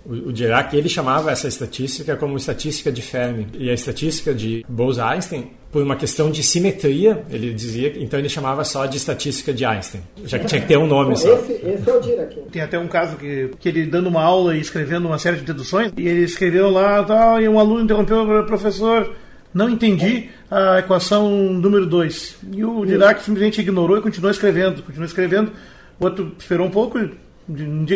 O, 0.05 0.31
Dirac 0.31 0.75
ele 0.75 0.87
chamava 0.87 1.31
essa 1.31 1.47
estatística 1.47 2.15
como 2.15 2.37
estatística 2.37 2.91
de 2.91 3.01
Fermi. 3.01 3.47
E 3.57 3.69
a 3.69 3.73
estatística 3.73 4.33
de 4.33 4.63
Bose-Einstein 4.69 5.51
por 5.75 5.83
uma 5.83 5.97
questão 5.97 6.31
de 6.31 6.41
simetria 6.41 7.25
ele 7.29 7.53
dizia 7.53 8.01
então 8.01 8.17
ele 8.17 8.29
chamava 8.29 8.63
só 8.63 8.85
de 8.85 8.95
estatística 8.95 9.53
de 9.53 9.65
Einstein 9.65 10.01
já 10.23 10.39
que 10.39 10.45
tinha 10.45 10.61
que 10.61 10.67
ter 10.67 10.77
um 10.77 10.87
nome 10.87 11.17
só. 11.17 11.27
esse, 11.33 11.51
esse 11.51 11.89
é 11.89 11.93
o 11.93 11.99
Dirac 11.99 12.35
tem 12.49 12.61
até 12.61 12.79
um 12.79 12.87
caso 12.87 13.17
que, 13.17 13.51
que 13.59 13.67
ele 13.67 13.85
dando 13.85 14.07
uma 14.07 14.23
aula 14.23 14.55
e 14.55 14.61
escrevendo 14.61 15.05
uma 15.05 15.19
série 15.19 15.35
de 15.35 15.43
deduções 15.43 15.91
e 15.97 16.07
ele 16.07 16.23
escreveu 16.23 16.69
lá 16.69 17.03
tal, 17.03 17.41
e 17.41 17.49
um 17.49 17.59
aluno 17.59 17.81
interrompeu 17.81 18.21
o 18.21 18.45
professor 18.45 19.13
não 19.53 19.69
entendi 19.69 20.29
a 20.49 20.79
equação 20.79 21.29
número 21.29 21.85
2 21.85 22.37
e 22.53 22.63
o 22.63 22.85
Dirac 22.85 23.21
simplesmente 23.21 23.59
ignorou 23.59 23.97
e 23.97 24.01
continuou 24.01 24.31
escrevendo 24.31 24.81
continuou 24.81 25.07
escrevendo. 25.07 25.51
O 25.99 26.05
outro 26.05 26.33
esperou 26.39 26.67
um 26.67 26.71
pouco 26.71 26.99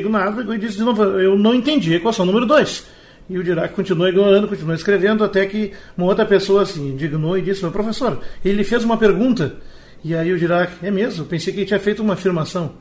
nada, 0.09 0.55
e 0.55 0.57
disse 0.57 0.77
de 0.77 0.83
novo, 0.83 1.03
eu 1.03 1.37
não 1.37 1.53
entendi 1.53 1.93
a 1.93 1.97
equação 1.97 2.25
número 2.25 2.45
2. 2.45 2.99
E 3.29 3.37
o 3.37 3.43
Dirac 3.43 3.73
continuou 3.75 4.09
ignorando, 4.09 4.47
continuou 4.47 4.73
escrevendo, 4.73 5.23
até 5.23 5.45
que 5.45 5.71
uma 5.95 6.07
outra 6.07 6.25
pessoa 6.25 6.65
se 6.65 6.73
assim, 6.73 6.89
indignou 6.89 7.37
e 7.37 7.41
disse, 7.41 7.65
professor, 7.69 8.19
ele 8.43 8.63
fez 8.63 8.83
uma 8.83 8.97
pergunta. 8.97 9.55
E 10.03 10.15
aí 10.15 10.31
o 10.33 10.39
Dirac, 10.39 10.73
é 10.81 10.89
mesmo, 10.89 11.25
pensei 11.25 11.53
que 11.53 11.59
ele 11.59 11.67
tinha 11.67 11.79
feito 11.79 12.01
uma 12.01 12.13
afirmação. 12.13 12.71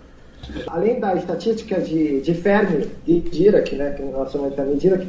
Além 0.68 0.98
da 1.00 1.14
estatística 1.14 1.80
de, 1.80 2.20
de 2.20 2.32
Fermi 2.32 2.86
e 3.06 3.20
Dirac, 3.20 3.74
né, 3.74 3.90
que 3.90 4.02
nós 4.02 4.32
chamamos 4.32 4.56
de 4.56 4.62
e 4.62 4.76
Dirac, 4.76 5.06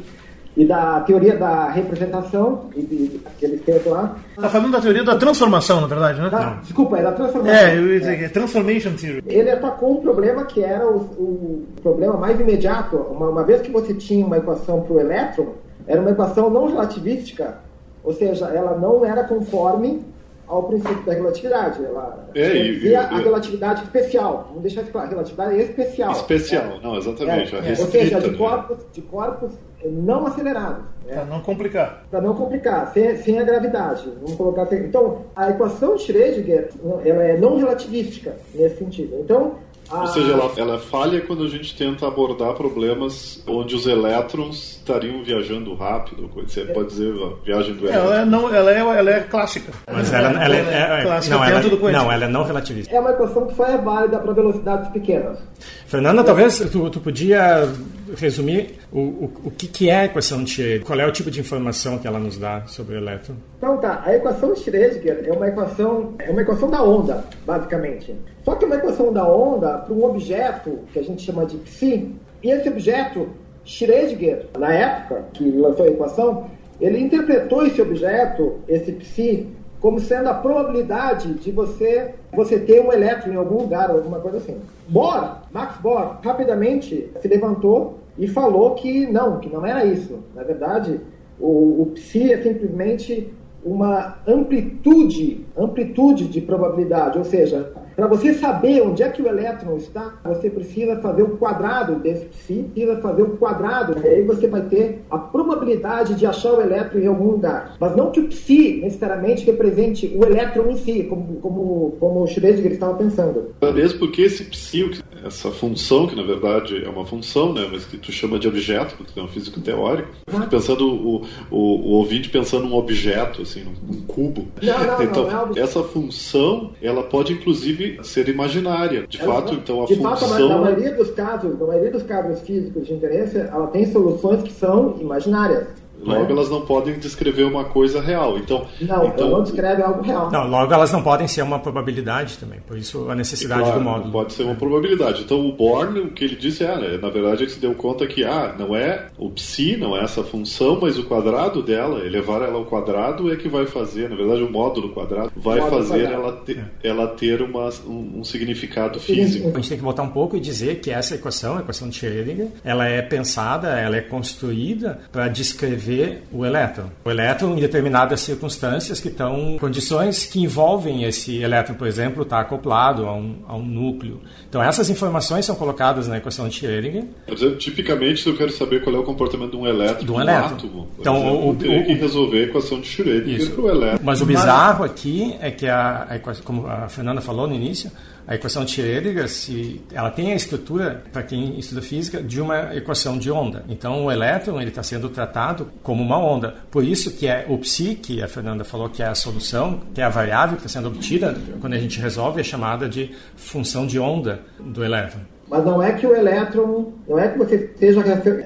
e 0.56 0.64
da 0.64 1.00
teoria 1.00 1.36
da 1.36 1.70
representação 1.70 2.70
e 2.74 2.82
de, 2.82 3.20
que 3.38 3.44
ele 3.44 3.58
fez 3.58 3.84
lá. 3.86 4.16
Está 4.36 4.48
falando 4.48 4.72
da 4.72 4.80
teoria 4.80 5.04
da 5.04 5.16
transformação, 5.16 5.80
na 5.80 5.86
verdade, 5.86 6.20
né? 6.20 6.28
Da, 6.28 6.54
desculpa, 6.54 6.98
é 6.98 7.02
da 7.02 7.12
transformação. 7.12 7.56
É, 7.56 7.76
eu 7.76 7.92
ia 7.92 8.00
dizer, 8.00 8.22
é. 8.24 8.28
Transformation 8.28 8.92
Theory. 8.94 9.22
Ele 9.26 9.50
atacou 9.50 9.98
um 9.98 10.00
problema 10.00 10.44
que 10.44 10.62
era 10.62 10.86
o, 10.88 10.96
o 10.98 11.66
problema 11.82 12.16
mais 12.16 12.38
imediato. 12.40 12.96
Uma, 12.96 13.28
uma, 13.28 13.44
vez 13.44 13.62
que 13.62 13.70
você 13.70 13.94
tinha 13.94 14.26
uma 14.26 14.38
equação 14.38 14.82
para 14.82 14.92
o 14.92 15.00
elétron, 15.00 15.54
era 15.86 16.00
uma 16.00 16.10
equação 16.10 16.50
não 16.50 16.66
relativística, 16.66 17.58
ou 18.02 18.12
seja, 18.12 18.46
ela 18.46 18.76
não 18.76 19.04
era 19.04 19.24
conforme 19.24 20.04
ao 20.48 20.64
princípio 20.64 21.04
da 21.04 21.12
relatividade. 21.12 21.84
Ela 21.84 22.28
é, 22.34 22.56
e, 22.56 22.88
e, 22.88 22.96
a 22.96 23.06
relatividade 23.06 23.84
especial. 23.84 24.46
Vamos 24.48 24.62
deixar 24.62 24.82
de 24.82 24.90
claro, 24.90 25.06
a 25.06 25.10
relatividade 25.10 25.54
é 25.54 25.62
especial. 25.62 26.10
Especial, 26.10 26.64
é. 26.64 26.80
não, 26.82 26.96
exatamente. 26.96 27.54
É, 27.54 27.58
é. 27.58 27.70
Ou 27.78 27.86
seja, 27.86 28.20
de 28.20 28.36
corpos, 28.36 28.78
de 28.92 29.00
corpos 29.02 29.52
não 29.84 30.26
acelerados. 30.26 30.84
Né? 31.06 31.14
Para 31.14 31.24
não 31.24 31.40
complicar. 31.40 32.04
Para 32.10 32.20
não 32.20 32.34
complicar, 32.34 32.92
sem, 32.92 33.16
sem, 33.16 33.38
a 33.38 33.44
gravidade. 33.44 34.08
Vamos 34.20 34.36
colocar 34.36 34.62
assim. 34.62 34.76
Então, 34.76 35.22
a 35.34 35.50
equação 35.50 35.96
de 35.96 36.02
Schrödinger 36.04 36.68
ela 37.04 37.22
é 37.22 37.38
não 37.38 37.56
relativística 37.56 38.36
nesse 38.54 38.76
sentido. 38.76 39.16
Então, 39.20 39.54
Ou 39.90 40.06
seja, 40.06 40.32
ela, 40.32 40.52
ela 40.56 40.78
falha 40.78 41.20
quando 41.22 41.44
a 41.44 41.48
gente 41.48 41.76
tenta 41.76 42.06
abordar 42.06 42.54
problemas 42.54 43.42
onde 43.46 43.74
os 43.74 43.86
elétrons 43.86 44.76
estariam 44.76 45.22
viajando 45.24 45.74
rápido. 45.74 46.30
Você 46.46 46.64
pode 46.66 46.88
dizer 46.90 47.12
a 47.12 47.44
viagem 47.44 47.74
do 47.74 47.86
elétron. 47.86 48.12
Ela, 48.12 48.24
não, 48.24 48.54
ela, 48.54 48.70
é, 48.70 48.78
ela 48.78 49.10
é 49.10 49.20
clássica. 49.20 49.72
Mas 49.90 50.12
ela, 50.12 50.28
ela, 50.28 50.44
ela 50.44 50.54
é, 50.54 51.00
é, 51.00 51.02
clássica 51.02 51.34
não, 51.34 51.44
ela, 51.44 51.62
não, 51.92 52.12
ela 52.12 52.24
é 52.24 52.28
não 52.28 52.44
relativista. 52.44 52.94
É 52.94 53.00
uma 53.00 53.10
equação 53.10 53.46
que 53.46 53.54
só 53.56 53.64
é 53.64 53.78
válida 53.78 54.18
para 54.18 54.32
velocidades 54.32 54.88
pequenas. 54.90 55.38
Fernanda, 55.86 56.22
talvez 56.22 56.58
tu, 56.70 56.88
tu 56.88 57.00
podia 57.00 57.68
resumir 58.16 58.78
o, 58.92 58.98
o, 58.98 59.32
o 59.44 59.50
que, 59.50 59.66
que 59.66 59.90
é 59.90 60.00
a 60.00 60.04
equação 60.06 60.42
de 60.42 60.50
Schrödinger? 60.50 60.84
Qual 60.84 60.98
é 60.98 61.06
o 61.06 61.12
tipo 61.12 61.30
de 61.30 61.40
informação 61.40 61.98
que 61.98 62.06
ela 62.06 62.18
nos 62.18 62.36
dá 62.36 62.66
sobre 62.66 62.94
o 62.94 62.98
elétron? 62.98 63.34
Então 63.58 63.78
tá, 63.78 64.02
a 64.04 64.14
equação 64.14 64.52
de 64.52 64.60
Schrödinger 64.60 65.24
é 65.26 65.32
uma 65.32 65.48
equação, 65.48 66.14
é 66.18 66.30
uma 66.30 66.42
equação 66.42 66.70
da 66.70 66.82
onda, 66.82 67.24
basicamente. 67.46 68.14
Só 68.44 68.54
que 68.54 68.64
é 68.64 68.66
uma 68.66 68.76
equação 68.76 69.12
da 69.12 69.26
onda 69.26 69.78
para 69.78 69.94
um 69.94 70.04
objeto 70.04 70.78
que 70.92 70.98
a 70.98 71.02
gente 71.02 71.22
chama 71.22 71.46
de 71.46 71.56
psi, 71.58 72.14
e 72.42 72.50
esse 72.50 72.68
objeto, 72.68 73.28
Schrödinger, 73.64 74.46
na 74.58 74.72
época 74.72 75.24
que 75.34 75.50
lançou 75.50 75.84
a 75.84 75.88
equação, 75.88 76.50
ele 76.80 76.98
interpretou 76.98 77.66
esse 77.66 77.80
objeto, 77.82 78.60
esse 78.66 78.92
psi, 78.92 79.46
como 79.80 79.98
sendo 79.98 80.28
a 80.28 80.34
probabilidade 80.34 81.34
de 81.34 81.50
você, 81.50 82.14
você 82.32 82.58
ter 82.58 82.80
um 82.80 82.92
elétron 82.92 83.32
em 83.32 83.36
algum 83.36 83.62
lugar, 83.62 83.90
alguma 83.90 84.20
coisa 84.20 84.36
assim. 84.36 84.56
Bohr, 84.88 85.38
Max 85.50 85.80
Bohr, 85.80 86.18
rapidamente 86.22 87.10
se 87.20 87.28
levantou 87.28 87.98
e 88.18 88.28
falou 88.28 88.74
que 88.74 89.06
não, 89.06 89.40
que 89.40 89.48
não 89.48 89.64
era 89.64 89.84
isso. 89.84 90.18
Na 90.34 90.42
verdade, 90.42 91.00
o, 91.38 91.82
o 91.82 91.86
psi 91.94 92.32
é 92.32 92.42
simplesmente 92.42 93.32
uma 93.64 94.16
amplitude, 94.26 95.44
amplitude 95.56 96.28
de 96.28 96.40
probabilidade, 96.40 97.18
ou 97.18 97.24
seja, 97.24 97.72
para 97.94 98.06
você 98.06 98.32
saber 98.32 98.80
onde 98.80 99.02
é 99.02 99.08
que 99.10 99.20
o 99.20 99.28
elétron 99.28 99.76
está, 99.76 100.14
você 100.24 100.48
precisa 100.48 100.96
fazer 100.96 101.22
o 101.22 101.36
quadrado 101.36 101.96
desse 101.96 102.24
psi, 102.26 102.64
precisa 102.72 102.96
fazer 103.00 103.22
o 103.22 103.36
quadrado, 103.36 103.94
e 104.02 104.08
aí 104.08 104.22
você 104.22 104.46
vai 104.46 104.62
ter 104.62 105.02
a 105.10 105.18
probabilidade 105.18 106.14
de 106.14 106.24
achar 106.24 106.54
o 106.54 106.62
elétron 106.62 107.00
em 107.00 107.06
algum 107.06 107.32
lugar. 107.32 107.76
Mas 107.78 107.94
não 107.94 108.10
que 108.10 108.20
o 108.20 108.28
psi 108.28 108.80
necessariamente 108.82 109.44
represente 109.44 110.10
o 110.16 110.24
elétron 110.24 110.70
em 110.70 110.76
si, 110.76 111.02
como, 111.04 111.36
como, 111.36 111.96
como 112.00 112.22
o 112.22 112.26
Schrödinger 112.26 112.72
estava 112.72 112.94
pensando. 112.94 113.54
Mesmo 113.74 113.98
porque 113.98 114.22
esse 114.22 114.44
psi, 114.44 115.02
essa 115.24 115.50
função, 115.50 116.06
que 116.06 116.14
na 116.14 116.22
verdade 116.22 116.84
é 116.84 116.88
uma 116.88 117.04
função, 117.04 117.52
né, 117.52 117.68
mas 117.70 117.84
que 117.84 117.96
tu 117.96 118.12
chama 118.12 118.38
de 118.38 118.48
objeto, 118.48 118.96
porque 118.96 119.12
tu 119.12 119.20
é 119.20 119.22
um 119.22 119.28
físico 119.28 119.60
teórico, 119.60 120.08
eu 120.26 120.34
fico 120.34 120.48
pensando 120.48 120.86
o, 120.86 121.26
o, 121.50 121.56
o 121.56 121.90
ouvinte 121.92 122.28
pensando 122.28 122.66
num 122.66 122.76
objeto, 122.76 123.42
assim, 123.42 123.64
num 123.64 124.00
cubo. 124.02 124.48
Não, 124.62 124.86
não, 124.86 125.02
então, 125.02 125.30
não, 125.30 125.56
é 125.56 125.60
essa 125.60 125.82
função, 125.82 126.72
ela 126.80 127.02
pode 127.02 127.32
inclusive 127.32 127.98
ser 128.02 128.28
imaginária. 128.28 129.06
De 129.06 129.18
fato, 129.18 129.54
então 129.54 129.82
a 129.82 129.86
de 129.86 129.96
função. 129.96 130.28
Fato, 130.28 130.48
na 130.48 130.58
maioria 130.58 130.94
dos 130.94 131.10
casos, 131.10 131.58
na 131.58 131.66
maioria 131.66 131.90
dos 131.90 132.02
casos 132.02 132.40
físicos 132.40 132.86
de 132.86 132.94
interesse, 132.94 133.38
ela 133.38 133.66
tem 133.68 133.90
soluções 133.90 134.42
que 134.42 134.52
são 134.52 134.96
imaginárias. 135.00 135.79
Logo, 136.02 136.26
é. 136.26 136.32
elas 136.32 136.50
não 136.50 136.62
podem 136.62 136.98
descrever 136.98 137.44
uma 137.44 137.64
coisa 137.64 138.00
real. 138.00 138.38
Então, 138.38 138.66
não, 138.80 139.06
então 139.06 139.30
não 139.30 139.42
descreve 139.42 139.82
algo 139.82 140.02
real. 140.02 140.30
Não, 140.30 140.48
logo 140.48 140.72
elas 140.72 140.92
não 140.92 141.02
podem 141.02 141.28
ser 141.28 141.42
uma 141.42 141.58
probabilidade 141.58 142.38
também. 142.38 142.60
Por 142.60 142.76
isso 142.78 143.10
a 143.10 143.14
necessidade 143.14 143.62
claro, 143.62 143.78
do 143.78 143.84
módulo. 143.84 144.12
Pode 144.12 144.32
ser 144.32 144.44
uma 144.44 144.54
probabilidade. 144.54 145.22
Então 145.22 145.46
o 145.46 145.52
Born, 145.52 146.00
o 146.00 146.10
que 146.10 146.24
ele 146.24 146.36
disse 146.36 146.64
é, 146.64 146.76
né, 146.76 146.98
na 147.00 147.10
verdade, 147.10 147.44
ele 147.44 147.50
se 147.50 147.60
deu 147.60 147.74
conta 147.74 148.06
que 148.06 148.24
ah, 148.24 148.54
não 148.58 148.74
é 148.74 149.06
o 149.18 149.30
psi, 149.30 149.76
não 149.76 149.96
é 149.96 150.04
essa 150.04 150.22
função, 150.22 150.78
mas 150.80 150.98
o 150.98 151.04
quadrado 151.04 151.62
dela, 151.62 152.04
elevar 152.04 152.42
ela 152.42 152.54
ao 152.54 152.64
quadrado 152.64 153.32
é 153.32 153.36
que 153.36 153.48
vai 153.48 153.66
fazer, 153.66 154.08
na 154.08 154.16
verdade, 154.16 154.42
o 154.42 154.50
módulo 154.50 154.90
quadrado 154.90 155.30
vai 155.36 155.60
fazer 155.60 156.04
quadrado. 156.04 156.14
ela 156.14 156.32
ter, 156.32 156.58
é. 156.58 156.88
ela 156.88 157.06
ter 157.08 157.42
uma, 157.42 157.68
um, 157.86 158.20
um, 158.20 158.24
significado 158.24 158.98
físico. 158.98 159.48
A 159.48 159.52
gente 159.52 159.68
tem 159.68 159.78
que 159.78 159.84
voltar 159.84 160.02
um 160.02 160.10
pouco 160.10 160.36
e 160.36 160.40
dizer 160.40 160.80
que 160.80 160.90
essa 160.90 161.14
equação, 161.14 161.58
a 161.58 161.60
equação 161.60 161.88
de 161.88 161.98
Schrödinger, 161.98 162.48
ela 162.64 162.86
é 162.86 163.02
pensada, 163.02 163.78
ela 163.78 163.96
é 163.96 164.00
construída 164.00 165.00
para 165.12 165.28
descrever 165.28 165.89
o 166.32 166.44
elétron. 166.44 166.90
O 167.04 167.10
elétron, 167.10 167.56
em 167.56 167.60
determinadas 167.60 168.20
circunstâncias 168.20 169.00
que 169.00 169.08
estão 169.08 169.56
condições 169.58 170.26
que 170.26 170.40
envolvem 170.40 171.04
esse 171.04 171.38
elétron, 171.38 171.74
por 171.74 171.86
exemplo, 171.86 172.22
estar 172.22 172.36
tá 172.36 172.42
acoplado 172.42 173.06
a 173.06 173.14
um, 173.14 173.36
a 173.46 173.56
um 173.56 173.64
núcleo. 173.64 174.20
Então 174.48 174.62
essas 174.62 174.90
informações 174.90 175.44
são 175.44 175.54
colocadas 175.54 176.08
na 176.08 176.18
equação 176.18 176.48
de 176.48 176.60
Schrödinger. 176.60 177.04
Por 177.26 177.34
exemplo, 177.34 177.56
tipicamente, 177.56 178.22
se 178.22 178.28
eu 178.28 178.36
quero 178.36 178.52
saber 178.52 178.82
qual 178.82 178.96
é 178.96 178.98
o 178.98 179.02
comportamento 179.02 179.52
de 179.52 179.56
um 179.56 179.66
elétron, 179.66 180.04
de 180.04 180.12
um 180.12 180.20
elétron. 180.20 180.56
átomo, 180.56 180.88
então 180.98 181.16
exemplo, 181.16 181.46
o, 181.46 181.50
eu 181.50 181.56
teria 181.56 181.84
que 181.84 181.92
resolver 181.94 182.38
a 182.38 182.42
equação 182.42 182.80
de 182.80 182.88
Schrödinger 182.88 183.50
para 183.50 183.62
o 183.62 183.68
elétron. 183.70 184.00
Mas 184.02 184.20
o 184.20 184.26
bizarro 184.26 184.84
aqui 184.84 185.36
é 185.40 185.50
que 185.50 185.66
a, 185.66 186.02
a 186.02 186.18
como 186.42 186.66
a 186.66 186.88
Fernanda 186.88 187.20
falou 187.20 187.46
no 187.46 187.54
início, 187.54 187.90
a 188.26 188.34
equação 188.34 188.64
de 188.64 188.72
Schrödinger, 188.72 189.28
se, 189.28 189.80
ela 189.92 190.10
tem 190.10 190.32
a 190.32 190.36
estrutura, 190.36 191.02
para 191.12 191.22
quem 191.22 191.58
estuda 191.58 191.82
física, 191.82 192.22
de 192.22 192.40
uma 192.40 192.74
equação 192.74 193.18
de 193.18 193.30
onda. 193.30 193.64
Então, 193.68 194.04
o 194.04 194.10
elétron 194.10 194.60
está 194.60 194.82
sendo 194.82 195.08
tratado 195.08 195.68
como 195.82 196.02
uma 196.02 196.18
onda. 196.18 196.54
Por 196.70 196.84
isso 196.84 197.12
que 197.12 197.26
é 197.26 197.46
o 197.48 197.58
psi, 197.58 197.94
que 197.94 198.22
a 198.22 198.28
Fernanda 198.28 198.64
falou 198.64 198.88
que 198.88 199.02
é 199.02 199.06
a 199.06 199.14
solução, 199.14 199.80
que 199.94 200.00
é 200.00 200.04
a 200.04 200.08
variável 200.08 200.56
que 200.56 200.66
está 200.66 200.80
sendo 200.80 200.88
obtida 200.88 201.36
quando 201.60 201.74
a 201.74 201.78
gente 201.78 202.00
resolve, 202.00 202.40
é 202.40 202.44
chamada 202.44 202.88
de 202.88 203.14
função 203.36 203.86
de 203.86 203.98
onda 203.98 204.40
do 204.58 204.84
elétron. 204.84 205.20
Mas 205.48 205.64
não 205.64 205.82
é 205.82 205.92
que 205.92 206.06
o 206.06 206.14
elétron, 206.14 206.92
não 207.08 207.18
é 207.18 207.28
que 207.28 207.38
você 207.38 207.56
esteja 207.56 208.02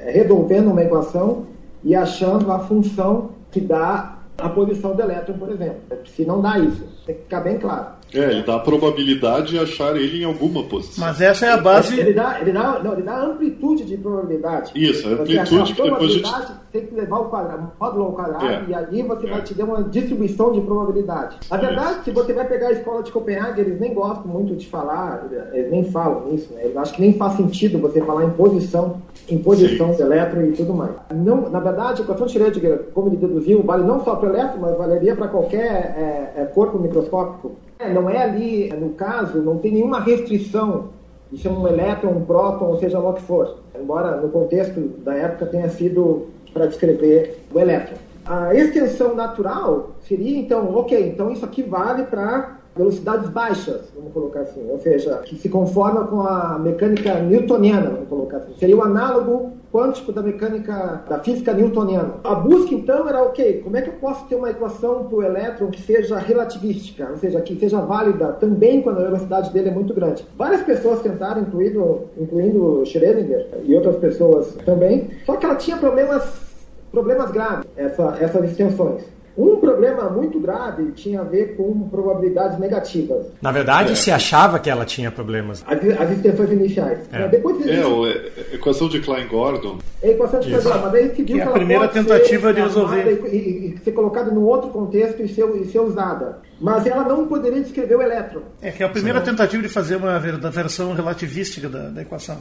resolvendo 0.07 0.71
uma 0.71 0.83
equação 0.83 1.47
e 1.85 1.95
achando 1.95 2.51
a 2.51 2.61
função 2.61 3.33
que 3.51 3.61
dá 3.61 4.19
a 4.39 4.49
posição 4.49 4.97
do 4.97 5.03
elétron, 5.03 5.39
por 5.39 5.51
exemplo. 5.51 5.81
Se 6.07 6.25
não 6.25 6.41
dá 6.41 6.59
isso, 6.59 6.83
tem 7.07 7.15
que 7.15 7.23
ficar 7.23 7.41
bem 7.41 7.59
claro. 7.59 7.87
É, 8.15 8.31
ele 8.31 8.43
dá 8.43 8.57
a 8.57 8.61
probabilidade 8.61 9.51
de 9.51 9.59
achar 9.59 9.97
ele 9.97 10.23
em 10.23 10.25
alguma 10.25 10.63
posição. 10.65 11.05
Mas 11.05 11.21
essa 11.21 11.47
é 11.47 11.51
a 11.51 11.57
base. 11.57 11.99
Ele 11.99 12.13
dá, 12.13 12.41
ele 12.41 12.53
dá, 12.53 12.81
não, 12.83 12.93
ele 12.93 13.03
dá 13.03 13.23
amplitude 13.23 13.85
de 13.85 13.97
probabilidade. 13.97 14.73
Isso, 14.75 15.09
a 15.09 15.13
amplitude 15.13 15.75
que 15.75 15.83
depois 15.83 16.11
a 16.11 16.15
gente. 16.15 16.65
Tem 16.75 16.87
que 16.87 16.95
levar 16.97 17.21
o 17.21 17.27
quadrado, 17.27 17.71
módulo 17.81 18.05
ao 18.07 18.13
quadrado, 18.15 18.47
é. 18.47 18.65
e 18.67 18.75
ali 18.75 19.03
você 19.03 19.29
é. 19.29 19.31
vai 19.31 19.43
te 19.43 19.55
dar 19.55 19.65
uma 19.65 19.85
distribuição 19.85 20.51
de 20.51 20.61
probabilidade. 20.61 21.37
Na 21.49 21.57
verdade, 21.57 21.93
Isso. 21.93 22.05
se 22.05 22.11
você 22.11 22.33
vai 22.33 22.49
pegar 22.49 22.67
a 22.67 22.73
escola 22.73 23.01
de 23.01 23.13
Copenhague, 23.13 23.61
eles 23.61 23.79
nem 23.79 23.95
gostam 23.95 24.27
muito 24.27 24.57
de 24.57 24.67
falar, 24.67 25.29
eles 25.53 25.71
nem 25.71 25.85
falam 25.85 26.33
nisso, 26.33 26.53
né? 26.53 26.65
Eles 26.65 26.77
acham 26.77 26.97
que 26.97 27.01
nem 27.01 27.13
faz 27.13 27.35
sentido 27.35 27.79
você 27.79 28.01
falar 28.01 28.25
em 28.25 28.31
posição, 28.31 29.01
em 29.29 29.39
posição 29.39 29.93
Sim. 29.93 29.99
do 29.99 30.03
elétron 30.03 30.43
e 30.43 30.53
tudo 30.53 30.75
mais. 30.75 30.91
Não, 31.15 31.49
na 31.49 31.61
verdade, 31.61 32.03
o 32.03 32.05
equação 32.05 32.27
de 32.27 32.33
Schrödinger, 32.33 32.87
como 32.93 33.09
ele 33.09 33.19
deduziu, 33.19 33.63
vale 33.63 33.85
não 33.85 34.03
só 34.03 34.17
para 34.17 34.29
o 34.29 34.33
elétron, 34.33 34.61
mas 34.61 34.77
valeria 34.77 35.15
para 35.15 35.29
qualquer 35.29 35.61
é, 35.97 36.43
é, 36.43 36.45
corpo 36.47 36.77
microscópico. 36.79 37.53
É, 37.79 37.93
não 37.93 38.09
é 38.09 38.23
ali, 38.23 38.71
no 38.71 38.91
caso, 38.91 39.39
não 39.39 39.59
tem 39.59 39.73
nenhuma 39.73 40.01
restrição 40.01 40.91
de 41.31 41.41
ser 41.41 41.49
um 41.49 41.67
elétron, 41.67 42.11
um 42.11 42.25
próton, 42.25 42.67
ou 42.67 42.79
seja 42.79 42.99
lá 42.99 43.11
o 43.11 43.15
que 43.15 43.23
for. 43.23 43.59
Embora 43.79 44.17
no 44.17 44.29
contexto 44.29 44.81
da 45.05 45.15
época 45.15 45.47
tenha 45.47 45.69
sido 45.69 46.27
para 46.53 46.67
descrever 46.67 47.39
o 47.53 47.59
elétron. 47.59 47.97
A 48.25 48.55
extensão 48.55 49.15
natural 49.15 49.91
seria, 50.01 50.39
então, 50.39 50.75
ok, 50.75 51.09
então 51.09 51.31
isso 51.31 51.45
aqui 51.45 51.63
vale 51.63 52.05
para 52.05 52.59
velocidades 52.75 53.29
baixas, 53.29 53.83
vamos 53.95 54.13
colocar 54.13 54.41
assim, 54.41 54.67
ou 54.69 54.81
seja, 54.81 55.19
que 55.19 55.37
se 55.37 55.49
conforma 55.49 56.07
com 56.07 56.23
a 56.23 56.59
mecânica 56.59 57.15
newtoniana, 57.21 57.91
vamos 57.91 58.09
colocar 58.09 58.39
assim. 58.39 58.55
Seria 58.59 58.77
o 58.77 58.83
análogo 58.83 59.53
quântico 59.75 60.13
da 60.13 60.23
mecânica 60.23 61.03
da 61.09 61.19
física 61.19 61.53
newtoniana. 61.53 62.15
A 62.23 62.37
busca 62.37 62.73
então 62.73 63.09
era 63.09 63.21
ok, 63.25 63.61
como 63.65 63.77
é 63.77 63.83
que 63.83 63.89
eu 63.89 63.95
posso 63.95 64.25
ter 64.27 64.37
uma 64.37 64.51
equação 64.51 65.05
para 65.07 65.17
o 65.17 65.23
elétron 65.23 65.69
que 65.69 65.83
seja 65.83 66.17
relativística, 66.17 67.09
ou 67.11 67.17
seja, 67.17 67.41
que 67.41 67.59
seja 67.59 67.81
válida 67.81 68.29
também 68.35 68.81
quando 68.83 69.01
a 69.01 69.05
velocidade 69.05 69.53
dele 69.53 69.71
é 69.71 69.73
muito 69.73 69.93
grande. 69.93 70.25
Várias 70.39 70.63
pessoas 70.63 71.03
tentaram, 71.03 71.43
incluindo, 71.43 72.03
incluindo 72.17 72.85
Schrödinger 72.85 73.49
e 73.65 73.75
outras 73.75 73.97
pessoas 73.97 74.55
também, 74.65 75.11
só 75.27 75.35
que 75.35 75.45
ela 75.45 75.57
tinha 75.57 75.77
problemas 75.77 76.45
problemas 76.93 77.33
graves, 77.33 77.67
essa, 77.77 78.17
essas 78.21 78.45
extensões. 78.45 79.03
Um 79.37 79.57
problema 79.57 80.09
muito 80.11 80.39
grave 80.39 80.93
tinha 80.93 81.21
a 81.21 81.25
ver 81.25 81.57
com 81.57 81.89
probabilidades 81.89 82.59
negativas. 82.59 83.27
Na 83.43 83.51
verdade, 83.51 83.93
é. 83.93 83.95
se 83.97 84.11
achava 84.13 84.61
que 84.61 84.71
ela 84.71 84.85
tinha 84.85 85.11
problemas. 85.11 85.65
As, 85.67 86.01
as 86.01 86.11
extensões 86.13 86.53
iniciais. 86.53 87.01
É. 87.13 87.27
Depois 87.27 87.67
é, 87.67 87.81
a 87.81 88.55
equação 88.55 88.89
de 88.89 89.01
Klein-Gordon. 89.01 89.79
É 90.01 90.09
a 90.09 90.11
equação 90.13 90.39
de 90.39 90.51
Klein-Gordon, 90.51 90.81
mas 90.83 90.95
aí 90.95 91.15
se 91.17 91.23
viu 91.25 91.37
que, 91.37 91.43
a 91.43 91.51
primeira 91.51 91.89
tentativa 91.89 92.49
ser 92.49 92.55
de 92.55 92.61
resolver. 92.61 93.27
E, 93.27 93.37
e, 93.37 93.75
e, 93.75 93.79
ser 93.79 93.93
colocada 93.93 94.31
num 94.31 94.45
outro 94.45 94.71
contexto 94.71 95.21
e 95.21 95.29
ser, 95.29 95.45
e 95.57 95.65
ser 95.67 95.81
usada. 95.81 96.39
Mas 96.61 96.87
ela 96.87 97.03
não 97.03 97.27
poderia 97.27 97.61
descrever 97.61 97.97
o 97.97 98.03
elétron. 98.03 98.43
É 98.63 98.71
que 98.71 98.85
é 98.85 98.87
a 98.87 98.89
primeira 98.89 99.19
Sim. 99.19 99.27
tentativa 99.27 99.63
de 99.63 99.69
fazer 99.69 99.97
uma 99.97 100.19
versão 100.19 100.95
relativística 100.95 101.69
da, 101.69 101.89
da 101.89 102.03
equação. 102.03 102.39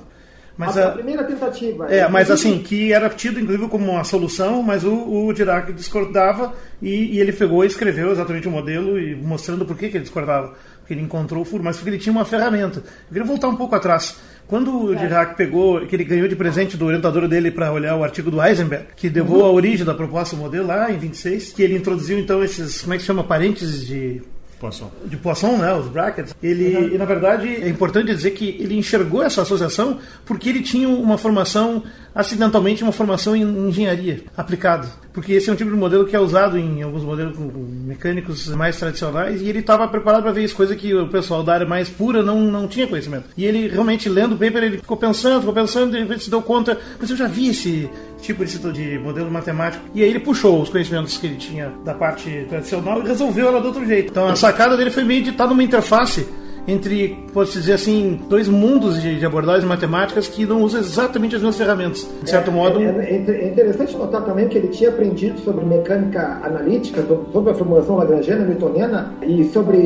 Mas 0.58 0.78
a, 0.78 0.90
a, 0.90 0.92
primeira 0.92 1.24
tentativa. 1.24 1.92
É, 1.92 2.08
mas 2.08 2.30
assim, 2.30 2.60
que 2.60 2.94
era 2.94 3.10
tido 3.10 3.40
inclusive 3.40 3.68
como 3.68 3.92
uma 3.92 4.04
solução, 4.04 4.62
mas 4.62 4.84
o, 4.84 4.94
o 4.94 5.34
Dirac 5.34 5.74
discordava 5.74 6.54
e, 6.82 7.16
e, 7.16 7.20
ele 7.20 7.34
pegou 7.34 7.64
e 7.64 7.68
escreveu 7.68 8.12
exatamente 8.12 8.48
o 8.48 8.52
modelo 8.52 9.00
e 9.00 9.16
mostrando 9.16 9.66
por 9.66 9.76
que, 9.76 9.90
que 9.90 9.98
ele 9.98 10.04
discordava. 10.04 10.54
Porque 10.80 10.94
ele 10.94 11.02
encontrou 11.02 11.42
o 11.42 11.46
furo, 11.46 11.64
mas 11.64 11.78
porque 11.78 11.90
ele 11.92 11.98
tinha 11.98 12.12
uma 12.12 12.26
ferramenta. 12.26 12.80
Eu 12.80 13.08
queria 13.10 13.24
voltar 13.24 13.48
um 13.48 13.56
pouco 13.56 13.74
atrás. 13.74 14.18
Quando 14.46 14.88
o 14.88 14.94
é. 14.94 14.98
Dirac 14.98 15.36
pegou, 15.36 15.86
que 15.88 15.96
ele 15.96 16.04
ganhou 16.04 16.28
de 16.28 16.36
presente 16.36 16.78
do 16.78 16.86
orientador 16.86 17.28
dele 17.28 17.50
para 17.50 17.72
olhar 17.72 17.96
o 17.96 18.04
artigo 18.04 18.30
do 18.30 18.44
Heisenberg, 18.44 18.88
que 18.96 19.10
levou 19.10 19.40
uhum. 19.40 19.46
a 19.46 19.52
origem 19.52 19.86
da 19.86 19.94
proposta 19.94 20.36
do 20.36 20.42
modelo 20.42 20.68
lá 20.68 20.92
em 20.92 20.98
26, 20.98 21.54
que 21.54 21.64
ele 21.64 21.76
introduziu 21.76 22.20
então 22.20 22.44
esses, 22.44 22.82
como 22.82 22.94
é 22.94 22.98
que 22.98 23.04
chama, 23.04 23.24
parênteses 23.24 23.88
de 23.88 24.22
Poisson. 24.54 24.92
De 25.06 25.18
Poisson, 25.18 25.58
né? 25.58 25.74
Os 25.74 25.88
brackets. 25.88 26.36
Ele, 26.42 26.76
uhum. 26.76 26.96
e, 26.96 26.98
na 26.98 27.06
verdade, 27.06 27.48
é 27.48 27.68
importante 27.68 28.14
dizer 28.14 28.32
que 28.32 28.58
ele 28.60 28.78
enxergou 28.78 29.22
essa 29.22 29.42
associação 29.42 30.00
porque 30.26 30.50
ele 30.50 30.62
tinha 30.62 30.88
uma 30.88 31.18
formação, 31.18 31.84
acidentalmente, 32.14 32.84
uma 32.84 32.92
formação 32.92 33.36
em 33.36 33.42
engenharia 33.42 34.24
aplicada. 34.36 34.88
Porque 35.14 35.34
esse 35.34 35.50
é 35.50 35.54
um 35.54 35.56
tipo 35.56 35.70
de 35.70 35.78
modelo 35.78 36.06
que 36.06 36.16
é 36.16 36.20
usado 36.20 36.58
em 36.58 36.82
alguns 36.82 37.04
modelos 37.04 37.38
mecânicos 37.38 38.48
mais 38.50 38.78
tradicionais 38.78 39.42
e 39.42 39.48
ele 39.48 39.60
estava 39.60 39.88
preparado 39.88 40.24
para 40.24 40.32
ver 40.32 40.44
isso, 40.44 40.56
coisa 40.56 40.76
que 40.76 40.94
o 40.94 41.08
pessoal 41.08 41.44
da 41.44 41.54
área 41.54 41.68
mais 41.68 41.88
pura 41.88 42.24
não, 42.24 42.42
não 42.42 42.68
tinha 42.68 42.88
conhecimento. 42.88 43.26
E 43.38 43.46
ele 43.46 43.68
realmente, 43.68 44.10
lendo 44.10 44.34
o 44.34 44.38
paper, 44.38 44.64
ele 44.64 44.78
ficou 44.78 44.98
pensando, 44.98 45.40
ficou 45.40 45.54
pensando, 45.54 45.96
e 45.96 46.20
se 46.20 46.32
deu 46.32 46.42
conta, 46.42 46.80
mas 47.00 47.10
eu 47.12 47.16
já 47.16 47.28
vi 47.28 47.50
esse 47.50 47.90
tipo 48.24 48.46
de, 48.46 48.58
de 48.72 48.98
modelo 49.00 49.30
matemático. 49.30 49.84
E 49.94 50.01
aí 50.01 50.10
ele 50.10 50.20
puxou 50.20 50.62
os 50.62 50.70
conhecimentos 50.70 51.18
que 51.18 51.27
ele 51.27 51.36
tinha 51.36 51.72
da 51.84 51.94
parte 51.94 52.46
tradicional 52.50 53.01
e 53.01 53.08
resolveu 53.08 53.50
ela 53.50 53.62
do 53.62 53.68
outro 53.68 53.86
jeito. 53.86 54.12
Então 54.12 54.27
a 54.27 54.36
sacada 54.36 54.75
dele 54.77 54.89
foi 54.89 55.03
meio 55.03 55.24
de 55.24 55.30
estar 55.30 55.46
numa 55.46 55.63
interface 55.63 56.27
entre, 56.67 57.17
posso 57.34 57.53
dizer 57.53 57.74
assim, 57.74 58.20
dois 58.29 58.48
mundos 58.48 59.01
de, 59.01 59.20
de, 59.20 59.25
abordagens 59.25 59.65
matemáticas 59.65 60.27
que 60.27 60.46
não 60.46 60.63
usam 60.63 60.79
exatamente 60.79 61.36
as 61.36 61.41
mesmas 61.41 61.58
ferramentas. 61.58 62.08
De 62.22 62.29
certo 62.29 62.50
é, 62.50 62.53
modo. 62.53 62.79
É, 62.79 62.86
é, 62.86 63.24
é, 63.27 63.48
interessante 63.50 63.98
notar 63.98 64.24
também 64.24 64.48
que 64.48 64.58
ele 64.58 64.70
tinha 64.70 64.89
aprendido 64.89 65.39
sobre 65.41 65.65
mecânica 65.65 66.39
analítica, 66.43 67.03
sobre 67.32 67.51
a 67.51 67.55
formulação 67.55 67.98
lagrangiana, 67.98 68.46
newtoniana 68.46 69.13
e 69.22 69.43
sobre 69.46 69.77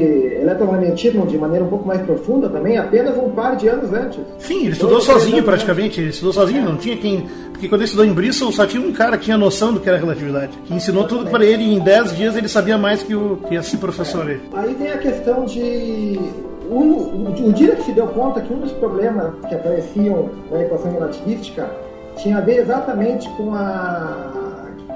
eletromagnetismo 0.42 1.26
de 1.26 1.38
maneira 1.38 1.66
um 1.66 1.70
pouco 1.70 1.88
mais 1.88 2.02
profunda 2.02 2.50
também, 2.50 2.78
apenas 2.78 3.18
um 3.18 3.30
par 3.32 3.56
de 3.56 3.68
anos 3.68 3.92
antes. 3.92 4.20
Sim, 4.40 4.62
ele 4.62 4.72
estudou 4.72 5.02
sozinho 5.02 5.44
praticamente. 5.44 6.00
Ele 6.00 6.10
estudou 6.10 6.34
sozinho, 6.34 6.64
não 6.64 6.78
tinha 6.78 6.96
quem. 6.98 7.26
Porque 7.52 7.68
quando 7.68 7.82
ele 7.82 7.86
estudou 7.86 8.06
em 8.06 8.14
Bristol, 8.14 8.52
só 8.52 8.68
tinha 8.68 8.82
um 8.82 8.94
cara 8.94 9.18
que 9.18 9.26
tinha 9.26 9.38
noção 9.38 9.74
do 9.74 9.80
que 9.80 9.90
era 9.90 9.98
relatividade, 9.98 10.52
que 10.66 10.74
ensinou 10.74 11.06
tudo 11.06 11.30
para 11.30 11.44
ele 11.44 11.64
e 11.64 11.74
em 11.74 11.80
10 11.80 12.16
dias 12.16 12.36
ele 12.36 12.48
sabia 12.48 12.78
mais 12.78 13.02
que, 13.02 13.16
o, 13.16 13.38
que 13.48 13.56
esse 13.56 13.78
professor 13.78 14.28
aí. 14.28 14.40
Aí 14.54 14.76
vem 14.76 14.92
a 14.92 14.98
questão 14.98 15.44
de 15.46 16.20
o, 16.70 17.48
o 17.48 17.54
Dirac 17.54 17.84
se 17.84 17.92
deu 17.92 18.08
conta 18.08 18.42
que 18.42 18.54
um 18.54 18.60
dos 18.60 18.72
problemas 18.74 19.34
que 19.48 19.56
apareciam 19.56 20.30
na 20.52 20.62
equação 20.62 20.92
relativística 20.92 21.70
tinha 22.18 22.38
a 22.38 22.42
ver 22.42 22.60
exatamente 22.60 23.30
com 23.32 23.54
a 23.54 24.48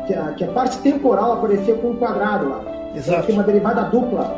que 0.06 0.14
a, 0.14 0.34
que 0.34 0.44
a 0.44 0.48
parte 0.48 0.78
temporal 0.80 1.34
aparecia 1.34 1.76
com 1.76 1.92
um 1.92 1.96
quadrado 1.96 2.50
lá. 2.50 2.64
Exato. 2.96 3.26
Tinha 3.26 3.38
uma 3.38 3.44
derivada 3.44 3.84
dupla 3.84 4.36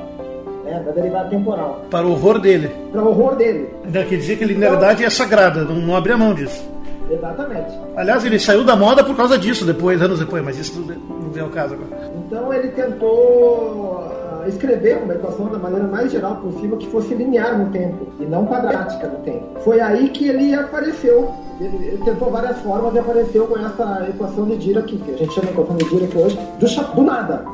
né, 0.63 0.83
da 0.85 0.91
derivada 0.91 1.29
temporal. 1.29 1.85
Para 1.89 2.05
o 2.05 2.11
horror 2.11 2.39
dele. 2.39 2.71
Para 2.91 3.01
o 3.01 3.09
horror 3.09 3.35
dele. 3.35 3.69
Então, 3.85 4.03
quer 4.05 4.17
dizer 4.17 4.37
que 4.37 4.43
a 4.43 4.47
linearidade 4.47 4.93
então, 4.93 5.07
é 5.07 5.09
sagrada, 5.09 5.63
não, 5.63 5.75
não 5.75 5.95
abria 5.95 6.17
mão 6.17 6.33
disso. 6.33 6.71
Exatamente. 7.09 7.77
Aliás, 7.95 8.23
ele 8.25 8.39
saiu 8.39 8.63
da 8.63 8.75
moda 8.75 9.03
por 9.03 9.15
causa 9.15 9.37
disso 9.37 9.65
depois, 9.65 10.01
anos 10.01 10.19
depois, 10.19 10.43
mas 10.43 10.57
isso 10.57 10.79
não 10.79 11.29
vem 11.29 11.43
ao 11.43 11.49
caso 11.49 11.73
agora. 11.73 12.11
Então 12.17 12.53
ele 12.53 12.69
tentou 12.69 14.11
escrever 14.47 15.01
uma 15.03 15.13
equação 15.13 15.47
da 15.47 15.57
maneira 15.57 15.87
mais 15.87 16.11
geral 16.11 16.37
possível 16.37 16.77
que 16.77 16.87
fosse 16.87 17.13
linear 17.13 17.57
no 17.57 17.71
tempo 17.71 18.07
e 18.19 18.25
não 18.25 18.45
quadrática 18.45 19.07
no 19.07 19.19
tempo. 19.19 19.59
Foi 19.61 19.79
aí 19.79 20.09
que 20.09 20.27
ele 20.27 20.53
apareceu. 20.53 21.31
Ele, 21.59 22.01
tentou 22.03 22.31
várias 22.31 22.57
formas 22.59 22.93
e 22.95 22.99
apareceu 22.99 23.47
com 23.47 23.57
essa 23.57 24.07
equação 24.09 24.45
de 24.45 24.57
Dirac, 24.57 24.87
que 24.87 25.11
a 25.11 25.17
gente 25.17 25.33
chama 25.33 25.47
de 25.47 25.53
equação 25.53 25.75
de 25.77 25.85
Dirac 25.85 26.17
hoje, 26.17 26.39
do, 26.59 26.95
do 26.95 27.01
nada. 27.03 27.45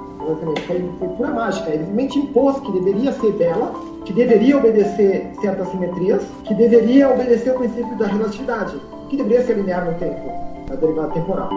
Foi, 0.67 0.91
foi 1.00 1.08
pura 1.10 1.29
mágica. 1.29 1.69
Ele 1.69 1.86
simplesmente 1.86 2.19
impôs 2.19 2.60
que 2.60 2.72
deveria 2.72 3.12
ser 3.13 3.31
bela, 3.34 3.74
que 4.05 4.13
deveria 4.13 4.58
obedecer 4.58 5.31
certas 5.41 5.67
simetrias, 5.69 6.24
que 6.43 6.53
deveria 6.53 7.10
obedecer 7.10 7.51
o 7.51 7.60
princípio 7.60 7.98
da 7.98 8.08
relatividade, 8.08 8.75
que 9.10 9.17
deveria 9.17 9.46
ser 9.46 9.53
linear 9.53 9.86
no 9.86 9.98
tempo, 9.98 10.31
a 10.72 10.75
derivada 10.75 11.10
temporal. 11.13 11.50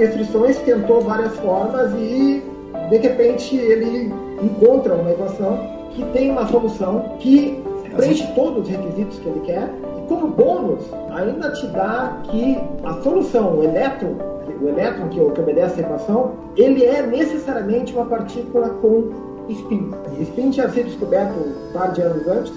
Restrições, 0.00 0.58
tentou 0.58 1.00
várias 1.02 1.36
formas 1.36 1.92
e 1.92 2.42
de 2.88 2.96
repente 2.96 3.54
ele 3.54 4.12
encontra 4.42 4.94
uma 4.94 5.10
equação 5.10 5.58
que 5.90 6.04
tem 6.12 6.30
uma 6.30 6.46
solução 6.48 7.16
que 7.18 7.62
preenche 7.94 8.26
todos 8.34 8.62
os 8.62 8.68
requisitos 8.68 9.18
que 9.18 9.28
ele 9.28 9.40
quer 9.40 9.68
e 9.98 10.08
como 10.08 10.28
bônus 10.28 10.84
ainda 11.10 11.52
te 11.52 11.66
dá 11.68 12.18
que 12.24 12.58
a 12.82 12.94
solução, 13.02 13.58
o 13.58 13.64
elétron, 13.64 14.14
o 14.62 14.68
elétron 14.68 15.08
que, 15.08 15.18
que 15.18 15.40
obedece 15.40 15.80
à 15.80 15.84
equação, 15.84 16.32
ele 16.56 16.84
é 16.84 17.02
necessariamente 17.02 17.92
uma 17.92 18.06
partícula 18.06 18.70
com 18.80 19.10
spin. 19.48 19.90
O 20.18 20.22
spin 20.22 20.50
tinha 20.50 20.68
sido 20.70 20.86
descoberto 20.86 21.34
um 21.38 21.72
par 21.72 21.92
de 21.92 22.02
anos 22.02 22.26
antes 22.26 22.52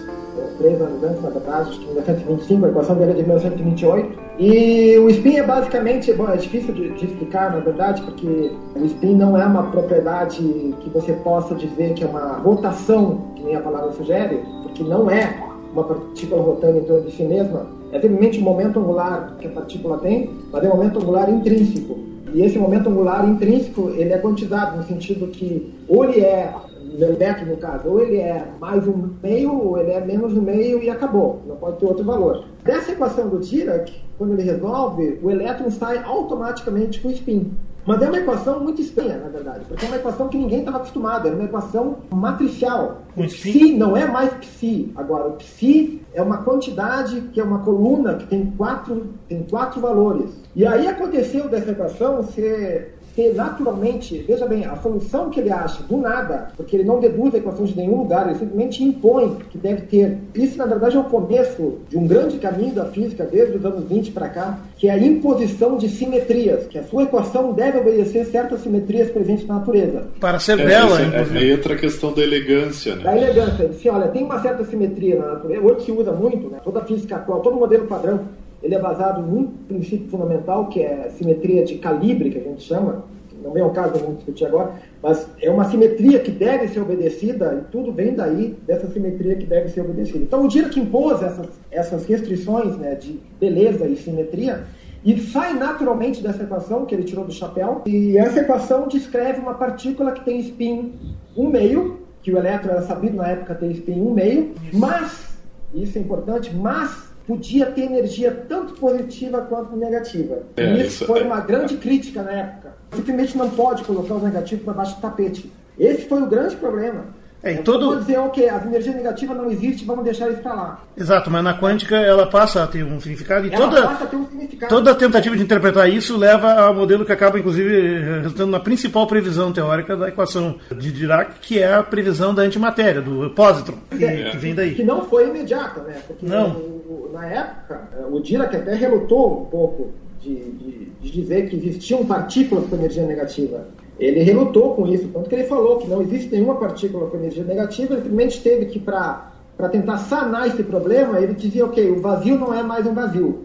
três 0.58 0.82
anos 0.82 1.04
antes, 1.04 1.22
na 1.22 1.30
verdade, 1.30 1.69
acho 1.69 1.80
que 1.80 1.86
em 1.86 1.93
1925, 1.93 2.65
a 2.65 2.69
equação 2.69 2.96
dele 2.96 3.12
é 3.12 3.15
de 3.15 3.22
1928. 3.22 4.24
E 4.39 4.98
o 4.98 5.10
spin 5.10 5.38
é 5.38 5.43
basicamente, 5.43 6.12
bom, 6.13 6.28
é 6.28 6.38
difícil 6.38 6.74
de, 6.74 6.89
de, 6.89 7.06
explicar, 7.06 7.52
na 7.52 7.60
verdade, 7.60 8.02
porque 8.02 8.52
o 8.76 8.86
spin 8.86 9.15
não 9.15 9.38
é 9.38 9.46
uma 9.46 9.63
propriedade 9.63 10.41
que 10.82 10.89
você 10.89 11.13
possa 11.13 11.54
dizer 11.54 11.93
que 11.93 12.04
é 12.04 12.08
uma 12.08 12.38
rotação, 12.39 13.22
que 13.36 13.43
nem 13.43 13.56
a 13.56 13.62
palavra 13.62 13.91
sugere, 13.91 14.39
porque 14.63 14.84
não 14.84 15.10
é 15.10 15.38
uma 15.72 15.84
partícula 15.84 16.41
rotando 16.41 16.78
em 16.80 16.84
torno 16.84 17.06
de 17.06 17.12
si 17.15 17.24
mesma. 17.24 17.67
É 17.91 18.00
simplesmente 18.00 18.39
o 18.39 18.41
momento 18.41 18.80
angular 18.80 19.36
que 19.39 19.48
a 19.48 19.52
partícula 19.52 19.98
tem, 20.00 20.30
mas 20.52 20.63
é 20.63 20.67
um 20.67 20.76
momento 20.76 21.00
angular 21.00 21.30
intrínseco. 21.30 21.98
E 22.34 22.41
esse 22.41 22.58
momento 22.58 22.89
angular 22.89 23.30
intrínseco, 23.30 23.91
ele 23.91 24.12
é 24.12 24.17
quantizado 24.17 24.78
no 24.78 24.84
sentido 24.84 25.28
que 25.28 25.72
ou 25.88 26.06
ele 26.06 26.22
é 26.22 26.52
elétron, 27.01 27.45
no 27.45 27.58
caso, 27.58 27.89
ou 27.89 27.99
ele 27.99 28.17
é 28.17 28.47
mais 28.60 28.88
um 28.88 29.10
meio, 29.21 29.53
ou 29.53 29.77
ele 29.77 29.91
é 29.91 30.01
menos 30.01 30.34
um 30.34 30.41
meio 30.41 30.82
e 30.82 30.89
acabou. 30.89 31.41
Não 31.47 31.56
pode 31.56 31.77
ter 31.77 31.86
outro 31.86 32.03
valor. 32.03 32.45
Dessa 32.63 32.91
equação 32.91 33.29
do 33.29 33.39
Dirac, 33.39 33.91
quando 34.17 34.34
ele 34.34 34.43
resolve, 34.43 35.19
o 35.21 35.32
elétron 35.32 35.69
sai 35.71 35.97
automaticamente 36.03 37.01
com 37.01 37.10
spin. 37.10 37.51
Mas 37.86 38.01
é 38.01 38.08
uma 38.08 38.17
equação 38.17 38.62
muito 38.62 38.82
estranha, 38.82 39.17
na 39.17 39.27
verdade, 39.27 39.65
porque 39.67 39.84
é 39.84 39.88
uma 39.89 39.97
equação 39.97 40.29
que 40.29 40.38
ninguém 40.38 40.60
estava 40.60 40.77
acostumado, 40.77 41.27
é 41.27 41.32
uma 41.32 41.43
equação 41.43 41.97
matricial. 42.12 43.01
O 43.15 43.23
psi 43.23 43.75
não 43.75 43.97
é 43.97 44.06
mais 44.06 44.34
psi. 44.36 44.93
Agora, 44.95 45.27
o 45.27 45.32
psi 45.34 46.01
é 46.13 46.21
uma 46.21 46.38
quantidade 46.38 47.19
que 47.34 47.41
é 47.41 47.43
uma 47.43 47.60
coluna 47.60 48.15
que 48.15 48.27
tem 48.27 48.45
quatro, 48.58 49.08
tem 49.27 49.43
quatro 49.43 49.82
valores. 49.82 50.32
E 50.56 50.65
aí 50.65 50.88
aconteceu 50.88 51.49
dessa 51.49 51.71
equação 51.71 52.23
ser 52.23 52.92
ter 53.15 53.34
naturalmente, 53.34 54.23
veja 54.28 54.45
bem, 54.45 54.65
a 54.65 54.76
solução 54.78 55.30
que 55.30 55.39
ele 55.39 55.52
acha 55.52 55.84
do 55.84 55.97
nada, 55.97 56.52
porque 56.56 56.76
ele 56.76 56.84
não 56.84 56.99
deduz 56.99 57.34
a 57.34 57.38
equação 57.38 57.65
de 57.65 57.76
nenhum 57.76 57.97
lugar, 57.97 58.28
ele 58.28 58.39
simplesmente 58.39 58.84
impõe 58.84 59.38
que 59.49 59.58
deve 59.58 59.84
ter. 59.84 60.17
Isso, 60.36 60.58
na 60.58 60.65
verdade, 60.65 60.95
é 60.95 60.99
o 60.99 61.04
começo 61.06 61.80
de 61.89 61.97
um 61.97 62.08
grande 62.08 62.38
caminho 62.38 62.73
da 62.73 62.86
física, 62.86 63.23
desde 63.23 63.58
os 63.58 63.65
anos 63.65 63.88
20 63.88 64.12
para 64.12 64.30
cá, 64.30 64.60
que 64.78 64.88
é 64.88 64.91
a 64.91 64.97
imposição 64.97 65.78
de 65.78 65.89
simetrias, 65.89 66.67
que 66.67 66.78
a 66.78 66.84
sua 66.84 67.04
equação 67.04 67.54
deve 67.54 67.80
obedecer 67.80 68.26
certas 68.26 68.62
simetrias 68.62 69.10
presentes 69.10 69.47
na 69.47 69.56
natureza. 69.56 70.08
Para 70.19 70.39
ser 70.39 70.60
é, 70.60 70.65
bela, 70.65 71.02
é, 71.02 71.23
Aí 71.38 71.52
entra 71.52 71.73
a 71.73 71.78
questão 71.78 72.13
da 72.13 72.21
elegância, 72.21 72.95
né? 72.95 73.04
Da 73.04 73.17
elegância. 73.17 73.63
Ele 73.63 73.89
olha, 73.89 74.08
tem 74.08 74.23
uma 74.23 74.41
certa 74.41 74.63
simetria 74.65 75.17
na 75.17 75.34
natureza, 75.34 75.62
hoje 75.62 75.86
se 75.86 75.91
usa 75.91 76.12
muito, 76.12 76.49
né? 76.49 76.60
Toda 76.63 76.80
a 76.80 76.86
física 76.86 77.15
atual, 77.15 77.41
todo 77.41 77.56
modelo 77.58 77.86
padrão 77.88 78.21
ele 78.63 78.76
é 78.76 78.80
baseado 78.80 79.21
num 79.21 79.45
princípio 79.45 80.10
fundamental, 80.10 80.67
que 80.69 80.82
é 80.82 81.08
a 81.08 81.10
simetria 81.12 81.65
de 81.65 81.76
calibre, 81.76 82.30
que 82.30 82.39
a 82.39 82.43
gente 82.43 82.63
chama, 82.63 83.04
não 83.43 83.58
é 83.58 83.63
o 83.63 83.71
caso, 83.71 83.99
vamos 83.99 84.15
discutir 84.15 84.45
agora, 84.45 84.71
mas 85.02 85.28
é 85.41 85.52
uma 85.52 85.65
simetria 85.65 86.19
que 86.19 86.32
deve 86.32 86.69
ser 86.69 86.80
obedecida 86.80 87.62
e 87.62 87.71
tudo 87.71 87.91
vem 87.91 88.15
daí 88.15 88.56
dessa 88.65 88.88
simetria 88.88 89.36
que 89.36 89.45
deve 89.45 89.67
ser 89.67 89.82
obedecida. 89.82 90.19
Então, 90.19 90.45
o 90.45 90.47
Dirac 90.47 90.80
impôs 90.80 91.21
essas, 91.21 91.49
essas 91.69 92.06
restrições 92.06 92.78
né, 92.78 92.95
de 92.95 93.19
beleza 93.38 93.86
e 93.86 93.97
simetria 93.97 94.63
e 95.04 95.19
sai 95.19 95.54
naturalmente 95.54 96.23
dessa 96.23 96.43
equação 96.43 96.86
que 96.86 96.95
ele 96.95 97.04
tirou 97.04 97.26
do 97.26 97.34
chapéu. 97.34 97.82
E 97.86 98.17
essa 98.17 98.39
equação 98.39 98.88
descreve 98.88 99.41
uma 99.41 99.56
partícula 99.56 100.13
que 100.13 100.23
tem 100.23 100.39
spin 100.39 100.93
1 101.36 101.49
meio, 101.49 101.99
que 102.21 102.32
o 102.32 102.38
elétron 102.38 102.71
era 102.71 102.82
sabido 102.84 103.17
na 103.17 103.28
época 103.28 103.56
ter 103.56 103.69
spin 103.71 103.99
1 103.99 104.13
meio, 104.13 104.54
mas, 104.71 105.36
isso 105.73 105.97
é 105.97 106.02
importante, 106.02 106.56
mas 106.56 107.12
podia 107.25 107.67
ter 107.67 107.81
energia 107.81 108.31
tanto 108.47 108.73
positiva 108.73 109.41
quanto 109.41 109.75
negativa. 109.75 110.43
É, 110.57 110.63
e 110.63 110.81
isso, 110.81 110.88
isso 110.88 111.05
foi 111.05 111.21
é... 111.21 111.23
uma 111.23 111.39
grande 111.39 111.77
crítica 111.77 112.21
na 112.21 112.31
época. 112.31 112.73
Simplesmente 112.93 113.38
não 113.38 113.49
pode 113.49 113.83
colocar 113.83 114.15
o 114.15 114.19
negativo 114.19 114.63
para 114.63 114.73
baixo 114.73 114.95
do 114.95 115.01
tapete. 115.01 115.51
Esse 115.79 116.07
foi 116.07 116.21
o 116.21 116.27
grande 116.27 116.55
problema. 116.55 117.05
É, 117.43 117.56
e 117.56 117.58
todo... 117.58 117.88
Pode 117.88 117.99
dizer, 118.01 118.17
ok, 118.19 118.47
a 118.49 118.63
energia 118.65 118.93
negativa 118.93 119.34
não 119.36 119.51
existe, 119.51 119.84
vamos 119.84 120.06
deixar 120.06 120.29
isso 120.29 120.41
para 120.41 120.53
lá. 120.53 120.84
Exato, 120.95 121.29
mas 121.29 121.43
na 121.43 121.53
quântica 121.60 121.97
ela 121.97 122.25
passa 122.25 122.63
a 122.63 122.67
ter 122.67 122.86
um 122.86 123.01
significado 123.01 123.45
e 123.45 123.53
ela 123.53 123.58
toda, 123.69 123.82
passa 123.86 124.03
a 124.06 124.08
ter 124.08 124.15
um 124.15 124.25
significado. 124.27 124.69
toda 124.73 124.95
tentativa 124.95 125.36
de 125.36 125.43
interpretar 125.43 125.89
isso 125.89 126.15
leva 126.17 126.53
ao 126.53 126.73
modelo 126.73 127.03
que 127.03 127.12
acaba, 127.12 127.38
inclusive, 127.38 127.99
resultando 128.21 128.51
na 128.51 128.62
principal 128.62 129.06
previsão 129.08 129.51
teórica 129.51 129.97
da 129.97 130.08
equação 130.08 130.56
de 130.77 130.89
Dirac, 130.93 131.34
que 131.41 131.60
é 131.60 131.73
a 131.73 131.84
previsão 131.84 132.34
da 132.34 132.43
antimatéria, 132.43 133.01
do 133.01 133.29
positron, 133.32 133.75
que, 133.89 134.06
É, 134.06 134.29
que 134.32 134.38
vem 134.38 134.56
daí. 134.56 134.73
Que 134.75 134.84
não 134.86 135.03
foi 135.03 135.27
imediata, 135.27 135.82
né? 135.82 135.95
Porque 136.08 136.25
Não. 136.25 136.49
o- 136.51 137.10
o- 137.10 137.12
na 137.13 137.25
época, 137.27 137.82
o 138.10 138.21
Dirac 138.21 138.56
até 138.56 138.73
relutou 138.73 139.41
um 139.41 139.45
pouco 139.47 139.91
de, 140.21 140.34
de- 140.34 140.91
de 141.01 141.12
dizer 141.12 141.49
que 141.49 141.58
existiam 141.58 142.06
partículas 142.06 142.65
com 142.69 142.77
energia 142.77 143.06
negativa. 143.06 143.65
Ele 144.03 144.21
relutou 144.21 144.75
com 144.75 144.85
isso, 144.85 145.07
tanto 145.13 145.29
que 145.29 145.35
ele 145.35 145.45
falou 145.45 145.77
que 145.77 145.87
não 145.87 146.01
existe 146.01 146.29
nenhuma 146.29 146.55
partícula 146.55 147.09
com 147.09 147.15
energia 147.15 147.43
negativa, 147.43 147.93
ele 147.93 148.01
simplesmente 148.01 148.41
teve 148.41 148.65
que, 148.65 148.77
para 148.77 149.31
tentar 149.71 149.97
sanar 149.97 150.47
esse 150.47 150.61
problema, 150.61 151.19
ele 151.21 151.33
dizia, 151.33 151.65
ok, 151.65 151.89
o 151.89 152.01
vazio 152.01 152.37
não 152.37 152.53
é 152.53 152.61
mais 152.61 152.85
um 152.85 152.93
vazio. 152.93 153.43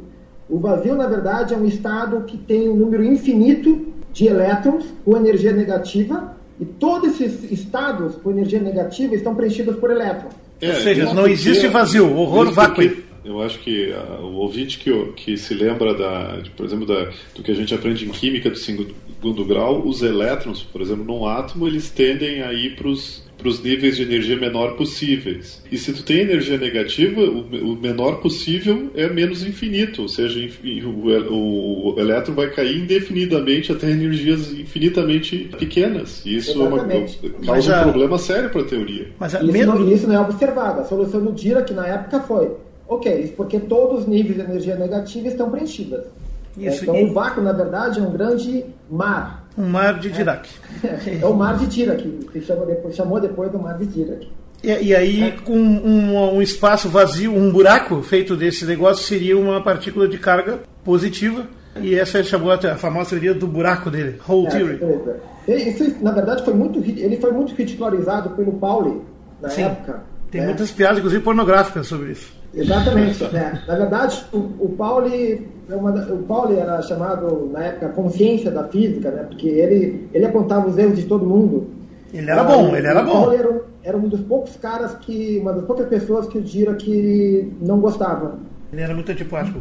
O 0.50 0.58
vazio, 0.58 0.96
na 0.96 1.06
verdade, 1.06 1.54
é 1.54 1.56
um 1.56 1.64
estado 1.64 2.22
que 2.22 2.36
tem 2.36 2.68
um 2.68 2.74
número 2.74 3.04
infinito 3.04 3.86
de 4.12 4.26
elétrons 4.26 4.84
com 5.04 5.16
energia 5.16 5.52
negativa, 5.52 6.36
e 6.60 6.64
todos 6.64 7.20
esses 7.20 7.52
estados 7.52 8.16
com 8.16 8.32
energia 8.32 8.58
negativa 8.58 9.14
estão 9.14 9.36
preenchidos 9.36 9.76
por 9.76 9.92
elétrons. 9.92 10.34
É, 10.60 10.70
Ou 10.70 10.80
seja, 10.80 11.14
não 11.14 11.28
existe 11.28 11.68
vazio, 11.68 12.12
horror 12.16 12.50
vácuo. 12.50 12.82
Eu 13.28 13.42
acho 13.42 13.58
que 13.58 13.92
ah, 13.92 14.20
o 14.22 14.36
ouvinte 14.36 14.78
que, 14.78 14.90
que 15.16 15.36
se 15.36 15.52
lembra, 15.54 15.92
da, 15.94 16.36
de, 16.36 16.50
por 16.50 16.64
exemplo, 16.64 16.86
da, 16.86 17.10
do 17.34 17.42
que 17.42 17.50
a 17.50 17.54
gente 17.54 17.74
aprende 17.74 18.04
em 18.06 18.08
química 18.10 18.48
do 18.48 18.56
segundo 18.56 19.44
grau, 19.44 19.86
os 19.86 20.02
elétrons, 20.02 20.62
por 20.62 20.80
exemplo, 20.80 21.04
num 21.04 21.26
átomo, 21.26 21.66
eles 21.68 21.90
tendem 21.90 22.42
a 22.42 22.52
ir 22.52 22.74
para 22.76 22.88
os 22.88 23.62
níveis 23.62 23.96
de 23.96 24.02
energia 24.02 24.36
menor 24.36 24.76
possíveis. 24.76 25.62
E 25.70 25.76
se 25.76 25.92
tu 25.92 26.02
tem 26.02 26.20
energia 26.20 26.56
negativa, 26.58 27.20
o, 27.20 27.72
o 27.72 27.76
menor 27.76 28.16
possível 28.20 28.90
é 28.96 29.08
menos 29.08 29.44
infinito, 29.46 30.02
ou 30.02 30.08
seja, 30.08 30.40
o, 30.84 31.32
o, 31.32 31.94
o 31.94 32.00
elétron 32.00 32.34
vai 32.34 32.50
cair 32.50 32.78
indefinidamente 32.78 33.70
até 33.70 33.90
energias 33.90 34.52
infinitamente 34.52 35.50
pequenas. 35.58 36.24
E 36.24 36.36
isso 36.36 36.52
é 36.52 36.66
uma. 36.66 36.84
Mas 36.84 37.46
causa 37.46 37.76
a- 37.76 37.80
um 37.86 37.90
problema 37.90 38.18
sério 38.18 38.50
para 38.50 38.62
a 38.62 38.64
teoria. 38.64 39.08
Mas 39.20 39.34
a 39.34 39.42
Isso 39.42 39.52
menos- 39.52 39.78
não, 39.80 39.92
isso 39.92 40.06
não 40.08 40.14
é 40.14 40.20
observado. 40.20 40.80
A 40.80 40.84
solução 40.84 41.22
do 41.24 41.32
Dirac 41.32 41.72
na 41.72 41.86
época 41.86 42.20
foi, 42.20 42.50
ok, 42.88 43.34
porque 43.36 43.60
todos 43.60 44.00
os 44.00 44.06
níveis 44.06 44.36
de 44.36 44.40
energia 44.40 44.76
negativa 44.76 45.28
estão 45.28 45.50
preenchidos. 45.50 46.00
Isso, 46.56 46.82
então 46.82 46.96
e- 46.96 47.04
o 47.04 47.12
vácuo, 47.12 47.40
na 47.42 47.52
verdade, 47.52 48.00
é 48.00 48.02
um 48.02 48.10
grande 48.10 48.64
mar. 48.90 49.46
um 49.56 49.68
mar 49.68 49.98
de 49.98 50.10
Dirac. 50.10 50.48
É 51.06 51.24
o 51.26 51.34
mar 51.34 51.56
de 51.56 51.66
Dirac, 51.66 52.02
que 52.02 52.40
chama 52.40 52.66
depois, 52.66 52.96
chamou 52.96 53.20
depois 53.20 53.52
do 53.52 53.58
mar 53.58 53.78
de 53.78 53.86
Dirac. 53.86 54.26
E, 54.62 54.86
e 54.86 54.96
aí, 54.96 55.32
com 55.44 55.56
um, 55.56 56.34
um 56.34 56.42
espaço 56.42 56.88
vazio, 56.88 57.32
um 57.32 57.52
buraco 57.52 58.02
feito 58.02 58.36
desse 58.36 58.64
negócio, 58.64 59.04
seria 59.04 59.38
uma 59.38 59.62
partícula 59.62 60.08
de 60.08 60.18
carga 60.18 60.60
positiva. 60.84 61.46
E 61.80 61.94
essa 61.94 62.24
chamou 62.24 62.50
a, 62.50 62.58
famosa 62.76 63.10
teoria 63.10 63.32
do 63.32 63.46
buraco 63.46 63.88
dele, 63.88 64.18
Hole 64.28 64.46
É, 64.48 64.50
Theory. 64.50 64.80
Isso, 65.46 65.96
na 66.02 66.10
verdade, 66.10 66.44
foi 66.44 66.54
muito, 66.54 66.80
ele 66.80 67.16
foi 67.18 67.30
muito 67.30 67.54
ridicularizado 67.54 68.30
pelo 68.30 68.54
Pauli 68.54 69.00
na 69.40 69.48
Sim. 69.48 69.62
época. 69.62 70.02
Tem 70.30 70.40
né? 70.40 70.48
muitas 70.48 70.72
piadas, 70.72 70.98
inclusive 70.98 71.22
pornográficas, 71.22 71.86
sobre 71.86 72.12
isso. 72.12 72.37
Exatamente. 72.54 73.22
né? 73.32 73.62
Na 73.66 73.76
verdade, 73.76 74.24
o, 74.32 74.36
o 74.38 74.74
Pauli, 74.76 75.46
é 75.68 75.74
o 75.76 76.18
Pauli 76.26 76.56
era 76.56 76.80
chamado 76.82 77.48
na 77.52 77.64
época 77.64 77.88
consciência 77.90 78.50
da 78.50 78.64
física, 78.64 79.10
né? 79.10 79.24
Porque 79.24 79.48
ele 79.48 80.08
ele 80.12 80.24
apontava 80.24 80.68
os 80.68 80.76
erros 80.78 80.96
de 80.96 81.04
todo 81.04 81.26
mundo. 81.26 81.66
Ele 82.12 82.30
era 82.30 82.40
Ah, 82.40 82.44
bom, 82.44 82.70
o- 82.70 82.76
ele 82.76 82.86
era 82.86 83.02
o 83.02 83.04
bom. 83.04 83.12
Pauli 83.12 83.36
era 83.36 83.50
um, 83.50 83.60
era 83.82 83.96
um 83.96 84.08
dos 84.08 84.20
poucos 84.22 84.56
caras 84.56 84.94
que, 84.94 85.38
uma 85.40 85.52
das 85.52 85.64
poucas 85.64 85.86
pessoas 85.88 86.26
que 86.26 86.38
o 86.38 86.42
Dirac 86.42 87.52
não 87.60 87.80
gostava. 87.80 88.38
Ele 88.72 88.82
era 88.82 88.94
muito 88.94 89.10
antipático. 89.12 89.58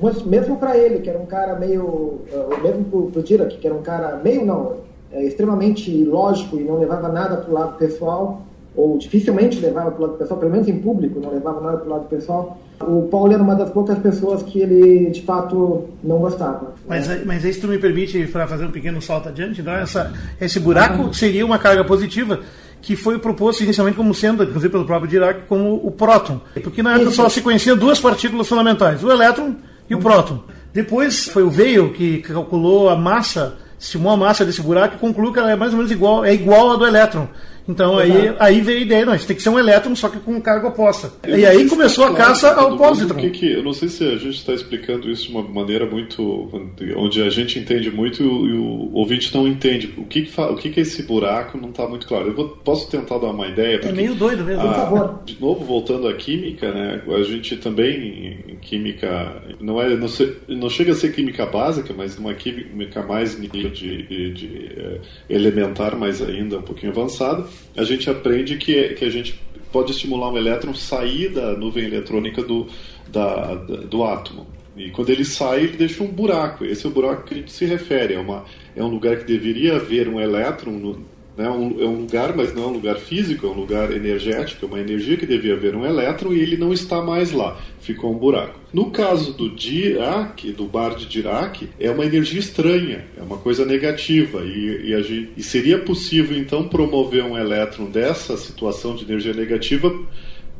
Mas 0.00 0.22
mesmo 0.24 0.56
para 0.56 0.76
ele, 0.76 0.98
que 1.00 1.08
era 1.10 1.18
um 1.18 1.26
cara 1.26 1.56
meio, 1.56 2.20
eh, 2.32 2.60
mesmo 2.62 2.84
pro, 2.84 3.02
pro 3.10 3.22
Dirac, 3.22 3.56
que 3.56 3.66
era 3.66 3.74
um 3.76 3.82
cara 3.82 4.20
meio 4.22 4.44
não, 4.44 4.76
é, 5.12 5.22
extremamente 5.24 6.04
lógico 6.04 6.56
e 6.58 6.64
não 6.64 6.78
levava 6.78 7.08
nada 7.08 7.36
pro 7.38 7.52
lado 7.52 7.76
pessoal, 7.78 8.42
ou 8.78 8.96
dificilmente 8.96 9.58
levava 9.58 9.90
pro 9.90 10.02
lado 10.02 10.18
pessoal, 10.18 10.38
pelo 10.38 10.52
menos 10.52 10.68
em 10.68 10.78
público, 10.78 11.18
não 11.18 11.32
levava 11.32 11.60
nada 11.60 11.78
pro 11.78 11.90
lado 11.90 12.04
pessoal. 12.04 12.60
O 12.80 13.08
Paulo 13.10 13.32
era 13.32 13.42
uma 13.42 13.56
das 13.56 13.70
poucas 13.70 13.98
pessoas 13.98 14.40
que 14.44 14.60
ele, 14.60 15.10
de 15.10 15.20
fato, 15.22 15.88
não 16.02 16.18
gostava. 16.18 16.74
Mas, 16.86 17.24
mas 17.24 17.44
aí, 17.44 17.52
se 17.52 17.60
tu 17.60 17.66
me 17.66 17.76
permite, 17.76 18.24
para 18.28 18.46
fazer 18.46 18.66
um 18.66 18.70
pequeno 18.70 19.02
salto 19.02 19.30
adiante, 19.30 19.60
então 19.60 19.72
essa, 19.72 20.12
esse 20.40 20.60
buraco 20.60 21.12
seria 21.12 21.44
uma 21.44 21.58
carga 21.58 21.82
positiva 21.82 22.38
que 22.80 22.94
foi 22.94 23.18
proposto 23.18 23.64
inicialmente 23.64 23.96
como 23.96 24.14
sendo, 24.14 24.44
inclusive 24.44 24.70
pelo 24.70 24.84
próprio 24.84 25.10
Dirac, 25.10 25.40
como 25.48 25.74
o 25.74 25.90
próton. 25.90 26.40
Porque 26.62 26.80
na 26.80 26.92
época 26.92 27.08
Isso. 27.08 27.16
só 27.16 27.28
se 27.28 27.42
conheciam 27.42 27.76
duas 27.76 27.98
partículas 27.98 28.46
fundamentais, 28.46 29.02
o 29.02 29.10
elétron 29.10 29.56
e 29.90 29.94
o 29.96 29.98
próton. 29.98 30.38
Depois 30.72 31.24
foi 31.24 31.42
o 31.42 31.50
Weil 31.50 31.92
que 31.92 32.18
calculou 32.18 32.88
a 32.88 32.94
massa, 32.94 33.56
estimou 33.76 34.12
a 34.12 34.16
massa 34.16 34.44
desse 34.44 34.62
buraco 34.62 34.94
e 34.94 34.98
concluiu 34.98 35.32
que 35.32 35.40
ela 35.40 35.50
é 35.50 35.56
mais 35.56 35.72
ou 35.72 35.78
menos 35.78 35.90
igual, 35.90 36.24
é 36.24 36.32
igual 36.32 36.70
à 36.70 36.76
do 36.76 36.86
elétron. 36.86 37.26
Então 37.68 37.98
aí, 37.98 38.10
Exato. 38.10 38.36
aí 38.42 38.60
veio 38.62 38.78
a 38.78 38.82
ideia, 38.82 39.04
não, 39.04 39.14
isso 39.14 39.26
tem 39.26 39.36
que 39.36 39.42
ser 39.42 39.50
um 39.50 39.58
elétron, 39.58 39.94
só 39.94 40.08
que 40.08 40.18
com 40.20 40.40
carga 40.40 40.68
oposta. 40.68 41.12
Eu 41.22 41.38
E 41.38 41.44
aí 41.44 41.58
sei 41.58 41.68
começou 41.68 42.06
tá 42.06 42.10
a 42.12 42.14
caça 42.14 42.54
ao 42.54 42.74
o 42.74 43.14
que 43.14 43.30
que- 43.30 43.52
eu 43.52 43.62
não 43.62 43.72
sei 43.74 43.88
se 43.88 44.04
a 44.04 44.16
gente 44.16 44.36
está 44.38 44.54
explicando 44.54 45.10
isso 45.10 45.24
de 45.24 45.30
uma 45.32 45.42
maneira 45.42 45.84
muito. 45.84 46.48
onde 46.96 47.20
a 47.22 47.28
gente 47.28 47.58
entende 47.58 47.90
muito 47.90 48.22
e 48.22 48.26
o, 48.26 48.46
e 48.46 48.52
o 48.54 48.90
ouvinte 48.94 49.34
não 49.34 49.46
entende. 49.46 49.92
O 49.98 50.04
que, 50.04 50.22
que, 50.22 50.30
fa- 50.30 50.50
o 50.50 50.56
que, 50.56 50.70
que 50.70 50.80
é 50.80 50.82
esse 50.82 51.02
buraco 51.02 51.58
não 51.58 51.68
está 51.70 51.86
muito 51.86 52.06
claro. 52.06 52.28
Eu 52.28 52.34
vou- 52.34 52.48
posso 52.48 52.88
tentar 52.90 53.18
dar 53.18 53.28
uma 53.30 53.46
ideia? 53.46 53.80
É 53.84 53.92
meio 53.92 54.14
doido 54.14 54.44
mesmo. 54.44 54.62
Ah, 54.62 54.72
favor. 54.74 55.20
de 55.26 55.38
novo, 55.40 55.64
voltando 55.64 56.08
à 56.08 56.14
química, 56.14 56.72
né? 56.72 57.02
A 57.06 57.22
gente 57.22 57.56
também 57.58 58.38
em 58.48 58.56
química 58.56 59.42
não 59.60 59.80
é 59.80 59.94
não, 59.94 60.08
se- 60.08 60.36
não 60.48 60.70
chega 60.70 60.92
a 60.92 60.94
ser 60.94 61.12
química 61.12 61.44
básica, 61.44 61.92
mas 61.96 62.16
numa 62.16 62.32
química 62.32 63.02
mais 63.02 63.38
nível 63.38 63.70
de, 63.70 64.02
de- 64.04 64.32
de, 64.32 64.70
eh, 64.76 65.00
elementar, 65.28 65.96
mais 65.96 66.22
ainda 66.22 66.58
um 66.58 66.62
pouquinho 66.62 66.92
avançado, 66.92 67.46
a 67.76 67.84
gente 67.84 68.08
aprende 68.10 68.56
que, 68.56 68.90
que 68.90 69.04
a 69.04 69.10
gente 69.10 69.40
pode 69.72 69.92
estimular 69.92 70.30
um 70.32 70.36
elétron 70.36 70.74
sair 70.74 71.28
da 71.28 71.52
nuvem 71.56 71.84
eletrônica 71.84 72.42
do, 72.42 72.66
da, 73.08 73.54
da- 73.54 73.76
do 73.82 74.04
átomo. 74.04 74.46
E 74.76 74.90
quando 74.90 75.10
ele 75.10 75.24
sai, 75.24 75.64
ele 75.64 75.76
deixa 75.76 76.02
um 76.02 76.06
buraco. 76.06 76.64
Esse 76.64 76.86
é 76.86 76.88
o 76.88 76.92
buraco 76.92 77.24
que 77.24 77.34
a 77.34 77.36
gente 77.36 77.50
se 77.52 77.64
refere. 77.64 78.14
É, 78.14 78.18
uma, 78.18 78.44
é 78.76 78.82
um 78.82 78.88
lugar 78.88 79.16
que 79.18 79.24
deveria 79.24 79.76
haver 79.76 80.08
um 80.08 80.20
elétron 80.20 80.70
no, 80.72 80.92
né, 81.36 81.48
um, 81.50 81.80
é 81.80 81.84
um 81.86 82.00
lugar, 82.00 82.34
mas 82.36 82.54
não 82.54 82.64
é 82.64 82.66
um 82.68 82.72
lugar 82.72 82.96
físico, 82.96 83.46
é 83.46 83.50
um 83.50 83.54
lugar 83.54 83.90
energético, 83.92 84.64
é 84.64 84.68
uma 84.68 84.80
energia 84.80 85.16
que 85.16 85.26
devia 85.26 85.54
haver 85.54 85.74
um 85.74 85.84
elétron 85.84 86.32
e 86.32 86.40
ele 86.40 86.56
não 86.56 86.72
está 86.72 87.00
mais 87.02 87.30
lá, 87.32 87.60
ficou 87.80 88.12
um 88.12 88.18
buraco. 88.18 88.58
No 88.72 88.90
caso 88.90 89.32
do 89.32 89.48
Dirac, 89.50 90.50
do 90.52 90.64
bar 90.66 90.94
de 90.94 91.06
Dirac, 91.06 91.68
é 91.78 91.90
uma 91.90 92.04
energia 92.04 92.38
estranha, 92.40 93.04
é 93.16 93.22
uma 93.22 93.38
coisa 93.38 93.64
negativa 93.64 94.42
e, 94.44 94.92
e, 94.92 95.02
gente- 95.02 95.30
e 95.36 95.42
seria 95.42 95.78
possível 95.78 96.36
então 96.36 96.68
promover 96.68 97.24
um 97.24 97.36
elétron 97.38 97.86
dessa 97.86 98.36
situação 98.36 98.94
de 98.94 99.04
energia 99.04 99.32
negativa 99.32 99.92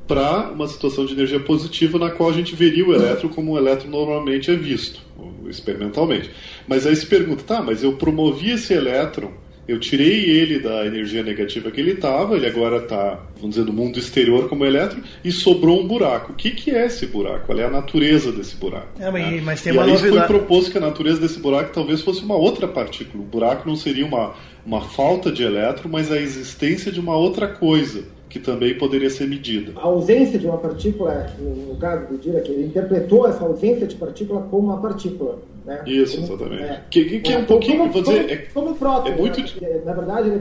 para 0.07 0.51
uma 0.51 0.67
situação 0.67 1.05
de 1.05 1.13
energia 1.13 1.39
positiva 1.41 1.99
na 1.99 2.11
qual 2.11 2.31
a 2.31 2.33
gente 2.33 2.55
veria 2.57 2.87
o 2.87 2.95
elétron 2.95 3.29
como 3.29 3.53
o 3.53 3.59
elétron 3.59 3.91
normalmente 3.91 4.51
é 4.51 4.55
visto, 4.57 5.01
experimentalmente. 5.49 6.31
Mas 6.67 6.87
aí 6.87 6.97
se 6.97 7.05
pergunta, 7.07 7.43
tá, 7.45 7.61
mas 7.63 7.83
eu 7.83 7.93
promovi 7.95 8.51
esse 8.53 8.73
elétron, 8.73 9.31
eu 9.69 9.79
tirei 9.79 10.31
ele 10.31 10.59
da 10.59 10.87
energia 10.87 11.23
negativa 11.23 11.71
que 11.71 11.79
ele 11.79 11.93
estava, 11.93 12.35
ele 12.37 12.47
agora 12.47 12.79
está, 12.79 13.21
vamos 13.37 13.57
dizer, 13.57 13.67
no 13.67 13.73
mundo 13.73 13.99
exterior 13.99 14.49
como 14.49 14.65
elétron, 14.65 15.03
e 15.23 15.31
sobrou 15.31 15.79
um 15.79 15.87
buraco. 15.87 16.33
O 16.33 16.35
que, 16.35 16.53
que 16.53 16.71
é 16.71 16.87
esse 16.87 17.07
buraco? 17.07 17.45
Qual 17.47 17.59
é 17.59 17.65
a 17.65 17.71
natureza 17.71 18.33
desse 18.33 18.57
buraco? 18.57 18.89
É, 18.99 19.11
mas- 19.11 19.31
né? 19.31 19.41
mas 19.45 19.61
tem 19.63 19.75
e 19.75 19.77
uma 19.77 19.85
aí 19.85 19.91
foi 19.99 20.09
novidade. 20.09 20.27
proposto 20.27 20.73
que 20.73 20.79
a 20.79 20.81
natureza 20.81 21.21
desse 21.21 21.39
buraco 21.39 21.71
talvez 21.73 22.01
fosse 22.01 22.23
uma 22.23 22.35
outra 22.35 22.67
partícula. 22.67 23.23
O 23.23 23.27
buraco 23.27 23.69
não 23.69 23.77
seria 23.77 24.07
uma, 24.07 24.33
uma 24.65 24.81
falta 24.81 25.31
de 25.31 25.43
elétron, 25.43 25.91
mas 25.91 26.11
a 26.11 26.17
existência 26.19 26.91
de 26.91 26.99
uma 26.99 27.15
outra 27.15 27.47
coisa 27.47 28.05
que 28.29 28.39
também 28.39 28.75
poderia 28.77 29.09
ser 29.11 29.27
medida. 29.27 29.73
A 29.77 29.87
ausência 29.87 30.39
de 30.39 30.47
uma 30.47 30.59
partícula, 30.59 31.31
no 31.39 31.69
no 31.69 31.77
caso 31.77 32.07
do 32.09 32.19
Dirac, 32.19 32.49
ele 32.51 32.67
interpretou 32.67 33.27
essa 33.29 33.45
ausência 33.45 33.87
de 33.87 33.97
partícula 33.97 34.43
como 34.51 34.69
uma 34.69 34.81
partícula. 34.81 35.39
Né? 35.69 35.83
Isso, 35.87 36.17
Como- 36.23 36.33
exatamente. 36.35 36.81
Que- 36.91 37.05
que- 37.05 37.21
que 37.21 37.33
é 37.35 37.39
um 37.39 37.45
pouquinho, 37.45 37.79
como, 37.81 37.93
vou 37.93 38.01
dizer, 38.03 38.21
como, 38.23 38.31
é- 38.33 38.37
como 38.71 38.75
próton, 38.79 39.09
é 39.11 39.17
muito 39.17 39.39
né? 39.61 39.81
Na 39.85 39.93
verdade, 39.93 40.33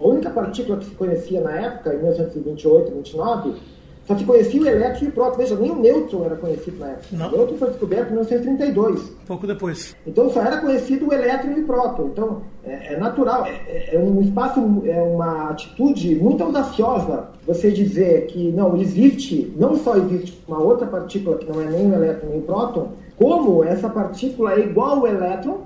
a 0.00 0.06
única 0.08 0.30
partícula 0.30 0.78
que 0.78 0.86
se 0.86 0.90
conhecia 0.92 1.42
na 1.42 1.50
época, 1.52 1.92
em 1.92 1.98
1928, 1.98 2.90
29, 2.90 3.52
só 4.06 4.16
se 4.16 4.24
conhecia 4.24 4.60
o 4.60 4.66
elétron 4.66 5.04
e 5.04 5.08
o 5.08 5.12
próton. 5.12 5.36
Veja, 5.36 5.54
nem 5.56 5.70
o 5.70 5.76
nêutron 5.78 6.24
era 6.24 6.34
conhecido 6.34 6.78
na 6.78 6.86
época. 6.88 7.04
Não. 7.12 7.28
O 7.28 7.30
nêutron 7.36 7.56
foi 7.58 7.68
descoberto 7.68 8.06
em 8.08 8.12
1932. 8.12 9.12
Pouco 9.26 9.46
depois. 9.46 9.94
Então 10.06 10.30
só 10.30 10.40
era 10.40 10.56
conhecido 10.62 11.08
o 11.08 11.12
elétron 11.12 11.52
e 11.52 11.60
o 11.60 11.64
próton. 11.66 12.06
Então 12.06 12.42
é, 12.64 12.94
é 12.94 12.96
natural, 12.98 13.44
é, 13.46 13.50
é- 13.68 13.90
é 13.94 13.98
um 13.98 14.20
espaço, 14.22 14.60
é 14.86 15.00
uma 15.00 15.50
atitude 15.50 16.14
muito 16.16 16.42
audaciosa 16.42 17.28
você 17.46 17.70
dizer 17.70 18.26
que 18.26 18.50
não 18.50 18.76
existe, 18.80 19.52
não 19.56 19.76
só 19.76 19.96
existe 19.96 20.42
uma 20.48 20.58
outra 20.60 20.86
partícula 20.86 21.36
que 21.38 21.46
não 21.52 21.60
é 21.60 21.66
nem 21.66 21.86
o 21.90 21.94
elétron 21.94 22.30
nem 22.30 22.38
o 22.38 22.42
próton, 22.42 22.92
como 23.20 23.62
essa 23.62 23.90
partícula 23.90 24.54
é 24.54 24.60
igual 24.60 25.00
ao 25.00 25.06
elétron, 25.06 25.60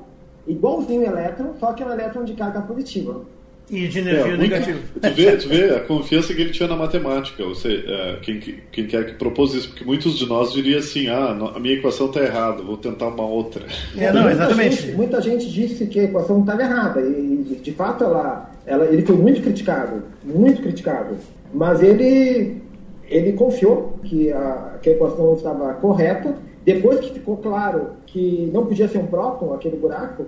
igualzinho 0.45 1.07
ao 1.07 1.13
elétron, 1.13 1.55
só 1.61 1.73
que 1.73 1.85
é 1.85 1.87
um 1.87 1.93
elétron 1.93 2.25
de 2.25 2.33
carga 2.33 2.61
positiva. 2.63 3.23
E 3.71 3.87
de 3.87 4.01
energia 4.01 4.35
é, 4.35 4.37
negativa. 4.37 4.79
Tu 5.01 5.15
vê, 5.15 5.37
tu 5.37 5.49
vê 5.49 5.71
a 5.71 5.81
confiança 5.81 6.35
que 6.35 6.41
ele 6.43 6.51
tinha 6.51 6.69
na 6.69 6.77
matemática. 6.77 7.45
Ou 7.45 7.55
seja, 7.55 7.85
é, 7.87 8.19
quem, 8.21 8.41
quem 8.73 8.87
quer 8.89 9.07
que 9.07 9.13
propôs 9.15 9.55
isso, 9.55 9.69
porque 9.69 9.85
muitos 9.85 10.19
de 10.19 10.27
nós 10.27 10.53
diriam 10.53 10.81
assim: 10.81 11.09
ah, 11.09 11.31
a 11.55 11.61
minha 11.61 11.75
equação 11.75 12.09
está 12.09 12.21
errada, 12.21 12.61
vou 12.61 12.77
tentar 12.77 13.07
uma 13.07 13.25
outra. 13.25 13.65
É, 13.97 14.13
não, 14.13 14.29
exatamente. 14.29 14.75
Muita 14.75 14.83
gente, 14.83 14.97
muita 14.97 15.23
gente 15.23 15.51
disse 15.51 15.87
que 15.87 16.01
a 16.01 16.05
equação 16.05 16.41
estava 16.41 16.61
errada. 16.61 17.01
E 17.01 17.61
de 17.63 17.73
fato 17.73 18.03
ela, 18.03 18.51
ela, 18.67 18.85
ele 18.87 19.07
foi 19.07 19.17
muito 19.17 19.41
criticado. 19.41 20.03
Muito 20.25 20.61
criticado. 20.61 21.17
Mas 21.55 21.83
ele, 21.83 22.61
ele 23.09 23.33
confiou 23.33 23.99
que 24.03 24.33
a, 24.33 24.79
que 24.83 24.91
a 24.91 24.93
equação 24.93 25.35
estava 25.37 25.73
correta. 25.75 26.37
Depois 26.65 27.01
que 27.01 27.13
ficou 27.13 27.37
claro 27.37 27.91
que 28.07 28.51
não 28.53 28.65
podia 28.67 28.89
ser 28.89 28.99
um 28.99 29.07
próton, 29.07 29.53
aquele 29.53 29.77
buraco, 29.77 30.25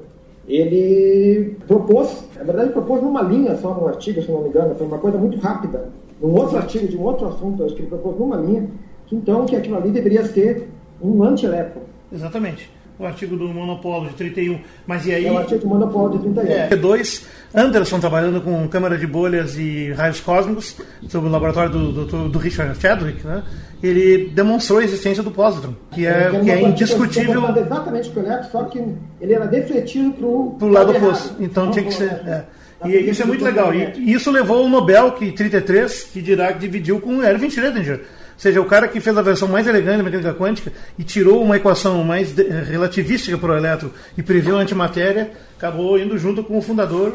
ele 0.47 1.57
propôs, 1.67 2.25
na 2.37 2.45
verdade, 2.45 2.71
propôs 2.71 3.03
numa 3.03 3.23
linha 3.23 3.57
só 3.57 3.75
no 3.75 3.89
artigo, 3.89 4.23
se 4.23 4.31
não 4.31 4.43
me 4.43 4.49
engano, 4.49 4.75
foi 4.75 4.87
uma 4.87 4.99
coisa 4.99 5.19
muito 5.19 5.39
rápida, 5.39 5.89
num 6.21 6.35
outro 6.35 6.57
artigo 6.57 6.87
de 6.87 6.97
um 6.97 7.03
outro 7.03 7.27
assunto, 7.27 7.65
acho 7.65 7.75
que 7.75 7.81
ele 7.81 7.89
propôs 7.89 8.19
numa 8.19 8.37
linha, 8.37 8.69
que 9.07 9.17
então 9.17 9.47
que 9.47 9.57
aquilo 9.57 9.77
ali 9.77 9.91
deveria 9.91 10.25
ser 10.27 10.69
um 11.03 11.23
antielétron. 11.23 11.83
Exatamente. 12.13 12.71
O 12.99 13.05
artigo 13.05 13.37
do 13.37 13.49
monopólio 13.49 14.09
de 14.09 14.17
31. 14.17 14.59
Mas 14.87 15.07
e 15.07 15.15
aí. 15.15 15.27
É 15.27 15.33
o 15.33 15.39
artigo 15.39 15.61
do 15.61 15.69
monopólio 15.69 16.19
de 16.19 16.25
31. 16.25 16.51
É, 16.51 16.77
dois, 16.77 17.27
Anderson 17.55 18.01
trabalhando 18.01 18.41
com 18.41 18.67
câmara 18.69 18.97
de 18.97 19.07
bolhas 19.07 19.57
e 19.59 19.93
raios 19.93 20.21
cósmicos, 20.21 20.77
sob 21.09 21.27
o 21.27 21.31
laboratório 21.31 21.71
do, 21.71 22.05
do, 22.07 22.29
do 22.29 22.39
Richard 22.39 22.79
Chadwick, 22.81 23.27
né? 23.27 23.43
ele 23.83 24.31
demonstrou 24.31 24.79
a 24.79 24.85
existência 24.85 25.23
do 25.23 25.31
pósitron, 25.31 25.75
que 25.91 26.07
é, 26.07 26.31
que 26.43 26.51
é 26.51 26.63
indiscutível. 26.63 27.43
Exatamente 27.57 28.11
o 28.17 28.21
elétron, 28.21 28.51
só 28.51 28.65
que 28.65 28.83
ele 29.21 29.35
era 29.35 29.47
defletido 29.47 30.13
para 30.59 30.67
o 30.67 30.71
lado 30.71 30.93
oposto. 30.93 31.37
Então 31.41 31.71
tinha 31.71 31.85
que 31.85 31.93
ser. 31.93 32.11
É. 32.27 32.45
E 32.85 33.11
isso 33.11 33.23
é 33.23 33.27
muito 33.27 33.45
legal. 33.45 33.75
E 33.75 34.13
isso 34.13 34.31
levou 34.31 34.65
o 34.65 34.69
Nobel, 34.69 35.13
que 35.13 35.33
33, 35.33 36.05
que 36.05 36.23
que 36.23 36.37
dividiu 36.59 37.01
com 37.01 37.23
Erwin 37.23 37.49
Schrödinger. 37.49 38.01
Ou 38.37 38.41
seja, 38.41 38.61
o 38.61 38.67
cara 38.67 38.87
que 38.87 39.01
fez 39.01 39.17
a 39.17 39.23
versão 39.23 39.49
mais 39.49 39.67
elegante 39.67 39.97
da 39.97 40.03
mecânica 40.03 40.35
quântica 40.35 40.71
e 40.99 41.03
tirou 41.03 41.43
uma 41.43 41.57
equação 41.57 42.05
mais 42.05 42.35
relativística 42.37 43.39
para 43.39 43.55
o 43.55 43.57
elétron 43.57 43.89
e 44.17 44.23
previu 44.23 44.59
a 44.59 44.61
antimatéria, 44.61 45.31
acabou 45.57 45.99
indo 45.99 46.19
junto 46.19 46.45
com 46.45 46.59
o 46.59 46.63
fundador 46.63 47.13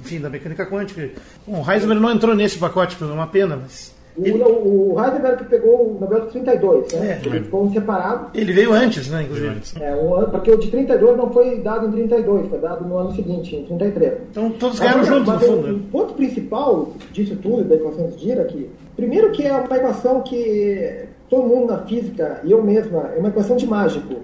enfim, 0.00 0.20
da 0.20 0.28
mecânica 0.28 0.66
quântica. 0.66 1.08
Bom, 1.46 1.64
o 1.66 1.72
Heisenberg 1.72 2.02
não 2.02 2.10
entrou 2.10 2.34
nesse 2.34 2.58
pacote, 2.58 2.94
foi 2.94 3.08
uma 3.08 3.26
pena, 3.26 3.56
mas 3.56 3.96
ele... 4.22 4.42
O, 4.42 4.94
o 4.94 5.02
Heisenberg 5.02 5.44
pegou 5.44 5.96
o 5.96 5.98
Nobel 6.00 6.26
de 6.26 6.32
32, 6.32 6.92
né? 6.92 7.20
É. 7.22 7.26
Ele 7.26 7.40
ficou 7.40 7.64
um 7.64 7.72
separado. 7.72 8.30
Ele 8.34 8.52
veio 8.52 8.72
antes, 8.72 9.08
né? 9.08 9.22
Inclusive. 9.22 9.60
É, 9.80 9.94
um 9.94 10.30
porque 10.30 10.50
o 10.50 10.58
de 10.58 10.70
32 10.70 11.16
não 11.16 11.32
foi 11.32 11.60
dado 11.60 11.86
em 11.86 11.92
32, 11.92 12.48
foi 12.48 12.58
dado 12.58 12.86
no 12.86 12.98
ano 12.98 13.14
seguinte, 13.14 13.56
em 13.56 13.64
33. 13.64 14.12
Então 14.30 14.50
todos 14.50 14.78
ganharam 14.78 15.04
juntos, 15.04 15.32
no 15.32 15.40
fundo. 15.40 15.76
O 15.76 15.80
ponto 15.90 16.14
principal 16.14 16.92
disso 17.12 17.36
tudo, 17.36 17.64
da 17.64 17.76
equação 17.76 18.08
de 18.08 18.16
Dirac, 18.16 18.68
primeiro 18.98 19.30
que 19.30 19.46
é 19.46 19.52
uma 19.52 19.76
equação 19.76 20.22
que 20.22 21.04
todo 21.30 21.46
mundo 21.46 21.72
na 21.72 21.78
física, 21.82 22.40
e 22.42 22.50
eu 22.50 22.60
mesma, 22.60 23.12
é 23.14 23.18
uma 23.20 23.28
equação 23.28 23.56
de 23.56 23.64
mágico. 23.64 24.16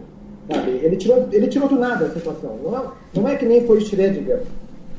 Sabe? 0.50 0.80
Ele, 0.82 0.96
tirou, 0.96 1.28
ele 1.30 1.46
tirou 1.46 1.68
do 1.68 1.76
nada 1.76 2.06
essa 2.06 2.18
equação. 2.18 2.58
Não 2.62 2.76
é, 2.76 2.82
não 3.14 3.28
é 3.28 3.36
que 3.36 3.46
nem 3.46 3.64
foi 3.64 3.78
Schrödinger 3.78 4.40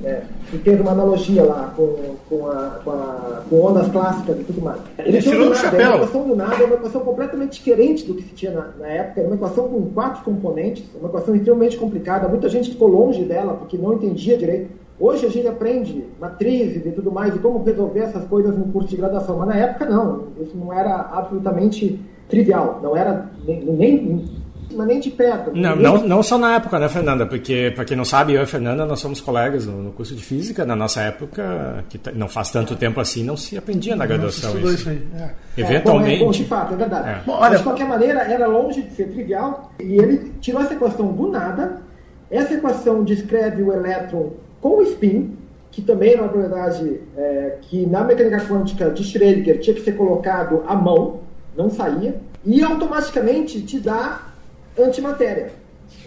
é, 0.02 0.22
e 0.54 0.58
teve 0.60 0.82
uma 0.82 0.92
analogia 0.92 1.44
lá 1.44 1.74
com, 1.76 2.16
com, 2.30 2.48
a, 2.48 2.80
com, 2.84 2.92
a, 2.92 3.44
com 3.50 3.62
ondas 3.62 3.90
clássicas 3.90 4.40
e 4.40 4.44
tudo 4.46 4.62
mais. 4.62 4.80
Ele 4.98 5.22
tirou 5.22 5.50
do 5.50 5.56
chapéu. 5.56 5.82
É 5.82 5.88
uma 5.88 5.96
equação 5.98 6.28
do 6.28 6.36
nada, 6.38 6.64
é 6.64 6.66
uma 6.66 6.76
equação 6.76 7.02
completamente 7.02 7.54
diferente 7.54 8.06
do 8.06 8.14
que 8.14 8.24
se 8.24 8.34
tinha 8.34 8.52
na, 8.52 8.70
na 8.80 8.88
época. 8.88 9.22
É 9.22 9.26
uma 9.26 9.36
equação 9.36 9.68
com 9.68 9.90
quatro 9.92 10.24
componentes, 10.24 10.86
uma 10.98 11.10
equação 11.10 11.36
extremamente 11.36 11.76
complicada. 11.76 12.30
Muita 12.30 12.48
gente 12.48 12.70
ficou 12.70 12.88
longe 12.88 13.26
dela 13.26 13.54
porque 13.54 13.78
não 13.78 13.94
entendia 13.94 14.38
direito. 14.38 14.70
Hoje 15.00 15.26
a 15.26 15.30
gente 15.30 15.48
aprende 15.48 16.06
matrizes 16.20 16.86
e 16.86 16.92
tudo 16.92 17.12
mais, 17.12 17.36
e 17.36 17.40
como 17.40 17.64
resolver 17.64 18.00
essas 18.00 18.26
coisas 18.26 18.58
no 18.58 18.66
curso 18.72 18.90
de 18.90 18.98
graduação, 18.98 19.38
mas 19.38 19.50
na 19.50 19.56
época 19.58 19.86
não. 19.86 20.28
Isso 20.42 20.56
não 20.56 20.72
era 20.72 21.10
absolutamente 21.12 22.00
trivial, 22.30 22.80
não 22.82 22.96
era 22.96 23.30
nem, 23.46 23.66
nem 23.66 24.26
mas 24.74 24.88
nem 24.88 25.00
de 25.00 25.12
perto. 25.12 25.52
Não, 25.54 25.76
não, 25.76 26.08
não 26.08 26.24
só 26.24 26.38
na 26.38 26.56
época, 26.56 26.80
né, 26.80 26.90
Fernanda? 26.90 27.26
Porque, 27.26 27.72
para 27.76 27.86
quem 27.86 27.96
não 27.96 28.06
sabe, 28.06 28.34
eu 28.34 28.40
e 28.40 28.44
a 28.44 28.48
Fernanda, 28.48 28.86
nós 28.86 29.00
somos 29.00 29.22
colegas 29.22 29.66
no, 29.66 29.82
no 29.82 29.92
curso 29.92 30.16
de 30.16 30.24
Física. 30.24 30.66
Na 30.66 30.76
nossa 30.76 31.02
época, 31.02 31.84
que 31.90 32.00
não 32.14 32.28
faz 32.28 32.52
tanto 32.52 32.76
tempo 32.76 33.00
assim, 33.00 33.24
não 33.24 33.38
se 33.38 33.58
aprendia 33.58 33.96
na 33.96 34.06
graduação 34.06 34.58
isso. 34.58 34.74
isso 34.74 34.90
aí. 34.90 35.08
É. 35.16 35.30
Eventualmente... 35.58 36.22
É, 36.22 36.26
bom, 36.26 36.32
de 36.32 36.46
fato, 36.46 36.74
é 36.74 36.78
verdade. 36.78 37.10
É. 37.10 37.22
Bom, 37.26 37.34
olha... 37.34 37.50
Mas, 37.50 37.58
de 37.60 37.64
qualquer 37.64 37.88
maneira, 37.88 38.22
era 38.22 38.48
longe 38.48 38.82
de 38.82 38.92
ser 38.96 39.10
trivial. 39.10 39.72
E 39.80 39.98
ele 39.98 40.34
tirou 40.42 40.62
essa 40.62 40.74
equação 40.74 41.08
do 41.14 41.30
nada. 41.30 41.82
Essa 42.30 42.56
equação 42.56 43.04
descreve 43.04 43.62
o 43.62 43.72
elétron 43.72 44.34
com 44.66 44.82
spin, 44.82 45.38
que 45.70 45.80
também 45.80 46.14
era 46.14 46.24
uma 46.24 46.30
propriedade 46.30 47.00
é, 47.16 47.58
que 47.62 47.86
na 47.86 48.04
mecânica 48.04 48.44
quântica 48.48 48.90
de 48.90 49.04
Schrödinger 49.04 49.60
tinha 49.60 49.76
que 49.76 49.82
ser 49.84 49.92
colocado 49.92 50.64
à 50.66 50.74
mão, 50.76 51.20
não 51.56 51.70
saía, 51.70 52.16
e 52.44 52.64
automaticamente 52.64 53.62
te 53.62 53.80
dá 53.80 54.28
antimatéria. 54.76 55.52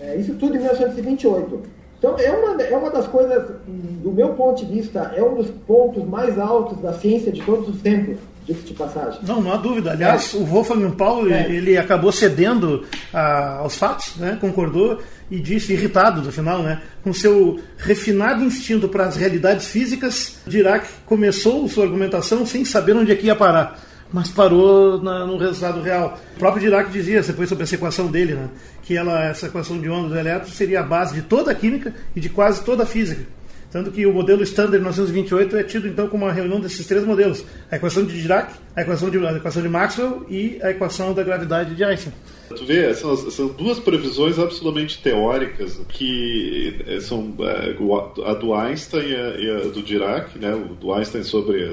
É, 0.00 0.16
isso 0.16 0.34
tudo 0.34 0.56
em 0.56 0.58
1928. 0.58 1.62
Então, 2.00 2.18
é 2.18 2.32
uma, 2.32 2.60
é 2.60 2.76
uma 2.76 2.90
das 2.90 3.06
coisas, 3.06 3.48
do 3.68 4.10
meu 4.10 4.30
ponto 4.30 4.66
de 4.66 4.72
vista, 4.72 5.12
é 5.14 5.22
um 5.22 5.36
dos 5.36 5.50
pontos 5.64 6.02
mais 6.02 6.36
altos 6.36 6.80
da 6.80 6.92
ciência 6.94 7.30
de 7.30 7.40
todos 7.42 7.68
os 7.68 7.80
tempos, 7.80 8.18
de 8.54 8.74
passagem. 8.74 9.20
Não, 9.26 9.42
não 9.42 9.52
há 9.52 9.56
dúvida. 9.56 9.92
Aliás, 9.92 10.34
é. 10.34 10.36
o 10.38 10.44
Wolfgang 10.44 10.90
Paul, 10.96 11.30
é. 11.30 11.50
ele 11.50 11.76
acabou 11.76 12.10
cedendo 12.10 12.84
a, 13.12 13.58
aos 13.58 13.76
fatos, 13.76 14.16
né? 14.16 14.38
concordou 14.40 15.00
e 15.30 15.38
disse, 15.38 15.72
irritado 15.72 16.22
no 16.22 16.32
final, 16.32 16.62
né? 16.62 16.80
com 17.02 17.12
seu 17.12 17.60
refinado 17.76 18.42
instinto 18.42 18.88
para 18.88 19.04
as 19.04 19.16
realidades 19.16 19.68
físicas, 19.68 20.38
Dirac 20.46 20.86
começou 21.04 21.68
sua 21.68 21.84
argumentação 21.84 22.46
sem 22.46 22.64
saber 22.64 22.96
onde 22.96 23.12
é 23.12 23.14
que 23.14 23.26
ia 23.26 23.36
parar 23.36 23.78
mas 24.10 24.30
parou 24.30 25.02
na, 25.02 25.26
no 25.26 25.36
resultado 25.36 25.82
real. 25.82 26.18
O 26.34 26.38
próprio 26.38 26.62
Dirac 26.62 26.90
dizia, 26.90 27.20
depois 27.22 27.46
sobre 27.46 27.64
essa 27.64 27.74
equação 27.74 28.06
dele, 28.06 28.34
né, 28.34 28.48
que 28.82 28.96
ela, 28.96 29.22
essa 29.24 29.46
equação 29.46 29.78
de 29.78 29.90
onda 29.90 30.08
do 30.08 30.18
elétron 30.18 30.50
seria 30.50 30.80
a 30.80 30.82
base 30.82 31.14
de 31.14 31.22
toda 31.22 31.52
a 31.52 31.54
química 31.54 31.94
e 32.16 32.20
de 32.20 32.30
quase 32.30 32.64
toda 32.64 32.84
a 32.84 32.86
física. 32.86 33.22
Tanto 33.70 33.90
que 33.90 34.06
o 34.06 34.12
modelo 34.12 34.42
Standard 34.42 34.78
1928 34.78 35.56
é 35.56 35.62
tido 35.62 35.86
então 35.86 36.08
como 36.08 36.24
uma 36.24 36.32
reunião 36.32 36.60
desses 36.60 36.86
três 36.86 37.04
modelos: 37.04 37.44
a 37.70 37.76
equação 37.76 38.04
de 38.04 38.20
Dirac, 38.20 38.52
a 38.74 38.82
equação 38.82 39.10
de, 39.10 39.18
a 39.26 39.32
equação 39.32 39.62
de 39.62 39.68
Maxwell 39.68 40.26
e 40.28 40.58
a 40.62 40.70
equação 40.70 41.12
da 41.12 41.22
gravidade 41.22 41.74
de 41.74 41.84
Einstein. 41.84 42.12
Tu 42.54 42.64
vê, 42.64 42.92
são, 42.94 43.16
são 43.16 43.48
duas 43.48 43.78
previsões 43.78 44.38
absolutamente 44.38 44.98
teóricas 44.98 45.78
que 45.88 46.76
eh, 46.86 47.00
são 47.00 47.34
eh, 47.40 47.76
a 48.24 48.34
do 48.34 48.54
Einstein 48.54 49.08
e 49.38 49.50
a, 49.50 49.68
do 49.68 49.82
Dirac, 49.82 50.38
né? 50.38 50.54
O 50.54 50.74
do 50.74 50.92
Einstein 50.92 51.22
sobre 51.22 51.70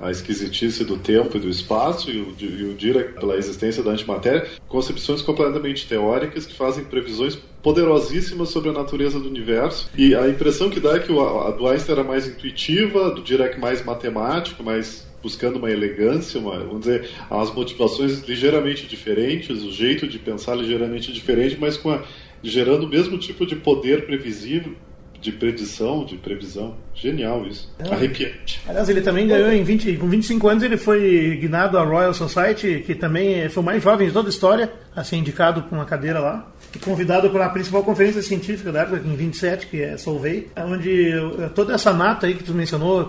a 0.00 0.10
esquisitice 0.10 0.84
do 0.84 0.96
tempo 0.96 1.36
e 1.36 1.40
do 1.40 1.48
espaço 1.48 2.10
e 2.10 2.20
o, 2.20 2.74
Dirac 2.74 3.14
pela 3.14 3.36
existência 3.36 3.82
da 3.82 3.90
antimatéria, 3.90 4.46
concepções 4.68 5.22
completamente 5.22 5.88
teóricas 5.88 6.46
que 6.46 6.54
fazem 6.54 6.84
previsões 6.84 7.36
poderosíssimas 7.62 8.50
sobre 8.50 8.70
a 8.70 8.72
natureza 8.72 9.18
do 9.18 9.28
universo. 9.28 9.90
E 9.96 10.14
a 10.14 10.28
impressão 10.28 10.70
que 10.70 10.80
dá 10.80 10.96
é 10.96 10.98
que 10.98 11.12
a 11.12 11.50
do 11.50 11.66
Einstein 11.66 11.94
era 11.94 12.04
mais 12.04 12.26
intuitiva, 12.26 13.06
a 13.06 13.10
do 13.10 13.22
Dirac 13.22 13.58
mais 13.58 13.84
matemática, 13.84 14.62
mais 14.62 15.07
buscando 15.22 15.56
uma 15.56 15.70
elegância, 15.70 16.40
uma, 16.40 16.58
vamos 16.58 16.80
dizer, 16.80 17.08
as 17.30 17.52
motivações 17.52 18.20
ligeiramente 18.20 18.86
diferentes, 18.86 19.62
o 19.62 19.72
jeito 19.72 20.06
de 20.06 20.18
pensar 20.18 20.54
ligeiramente 20.54 21.12
diferente, 21.12 21.56
mas 21.58 21.76
com 21.76 21.90
a, 21.90 22.02
gerando 22.42 22.84
o 22.84 22.88
mesmo 22.88 23.18
tipo 23.18 23.46
de 23.46 23.56
poder 23.56 24.06
previsível, 24.06 24.74
de 25.20 25.32
predição, 25.32 26.04
de 26.04 26.16
previsão. 26.16 26.76
Genial 26.94 27.46
isso. 27.46 27.72
É. 27.78 27.92
Arrepiante. 27.92 28.60
Aliás, 28.68 28.88
ele 28.88 29.00
também 29.00 29.26
ganhou 29.26 29.52
em 29.52 29.62
20, 29.62 29.96
com 29.96 30.08
25 30.08 30.48
anos, 30.48 30.62
ele 30.62 30.76
foi 30.76 31.36
guinado 31.40 31.76
à 31.76 31.82
Royal 31.82 32.14
Society, 32.14 32.82
que 32.84 32.94
também 32.94 33.48
foi 33.48 33.62
o 33.62 33.66
mais 33.66 33.82
jovem 33.82 34.06
de 34.08 34.12
toda 34.12 34.28
a 34.28 34.30
história 34.30 34.72
a 34.94 35.04
ser 35.04 35.16
indicado 35.16 35.62
para 35.62 35.76
uma 35.76 35.84
cadeira 35.84 36.20
lá. 36.20 36.50
E 36.74 36.78
convidado 36.78 37.30
para 37.30 37.46
a 37.46 37.48
principal 37.48 37.82
conferência 37.82 38.20
científica 38.20 38.70
da 38.70 38.82
época, 38.82 39.02
em 39.04 39.16
27, 39.16 39.66
que 39.68 39.80
é 39.80 39.96
Solvay, 39.96 40.48
onde 40.56 41.12
toda 41.54 41.74
essa 41.74 41.92
nata 41.92 42.26
aí 42.26 42.34
que 42.34 42.44
tu 42.44 42.52
mencionou, 42.52 43.04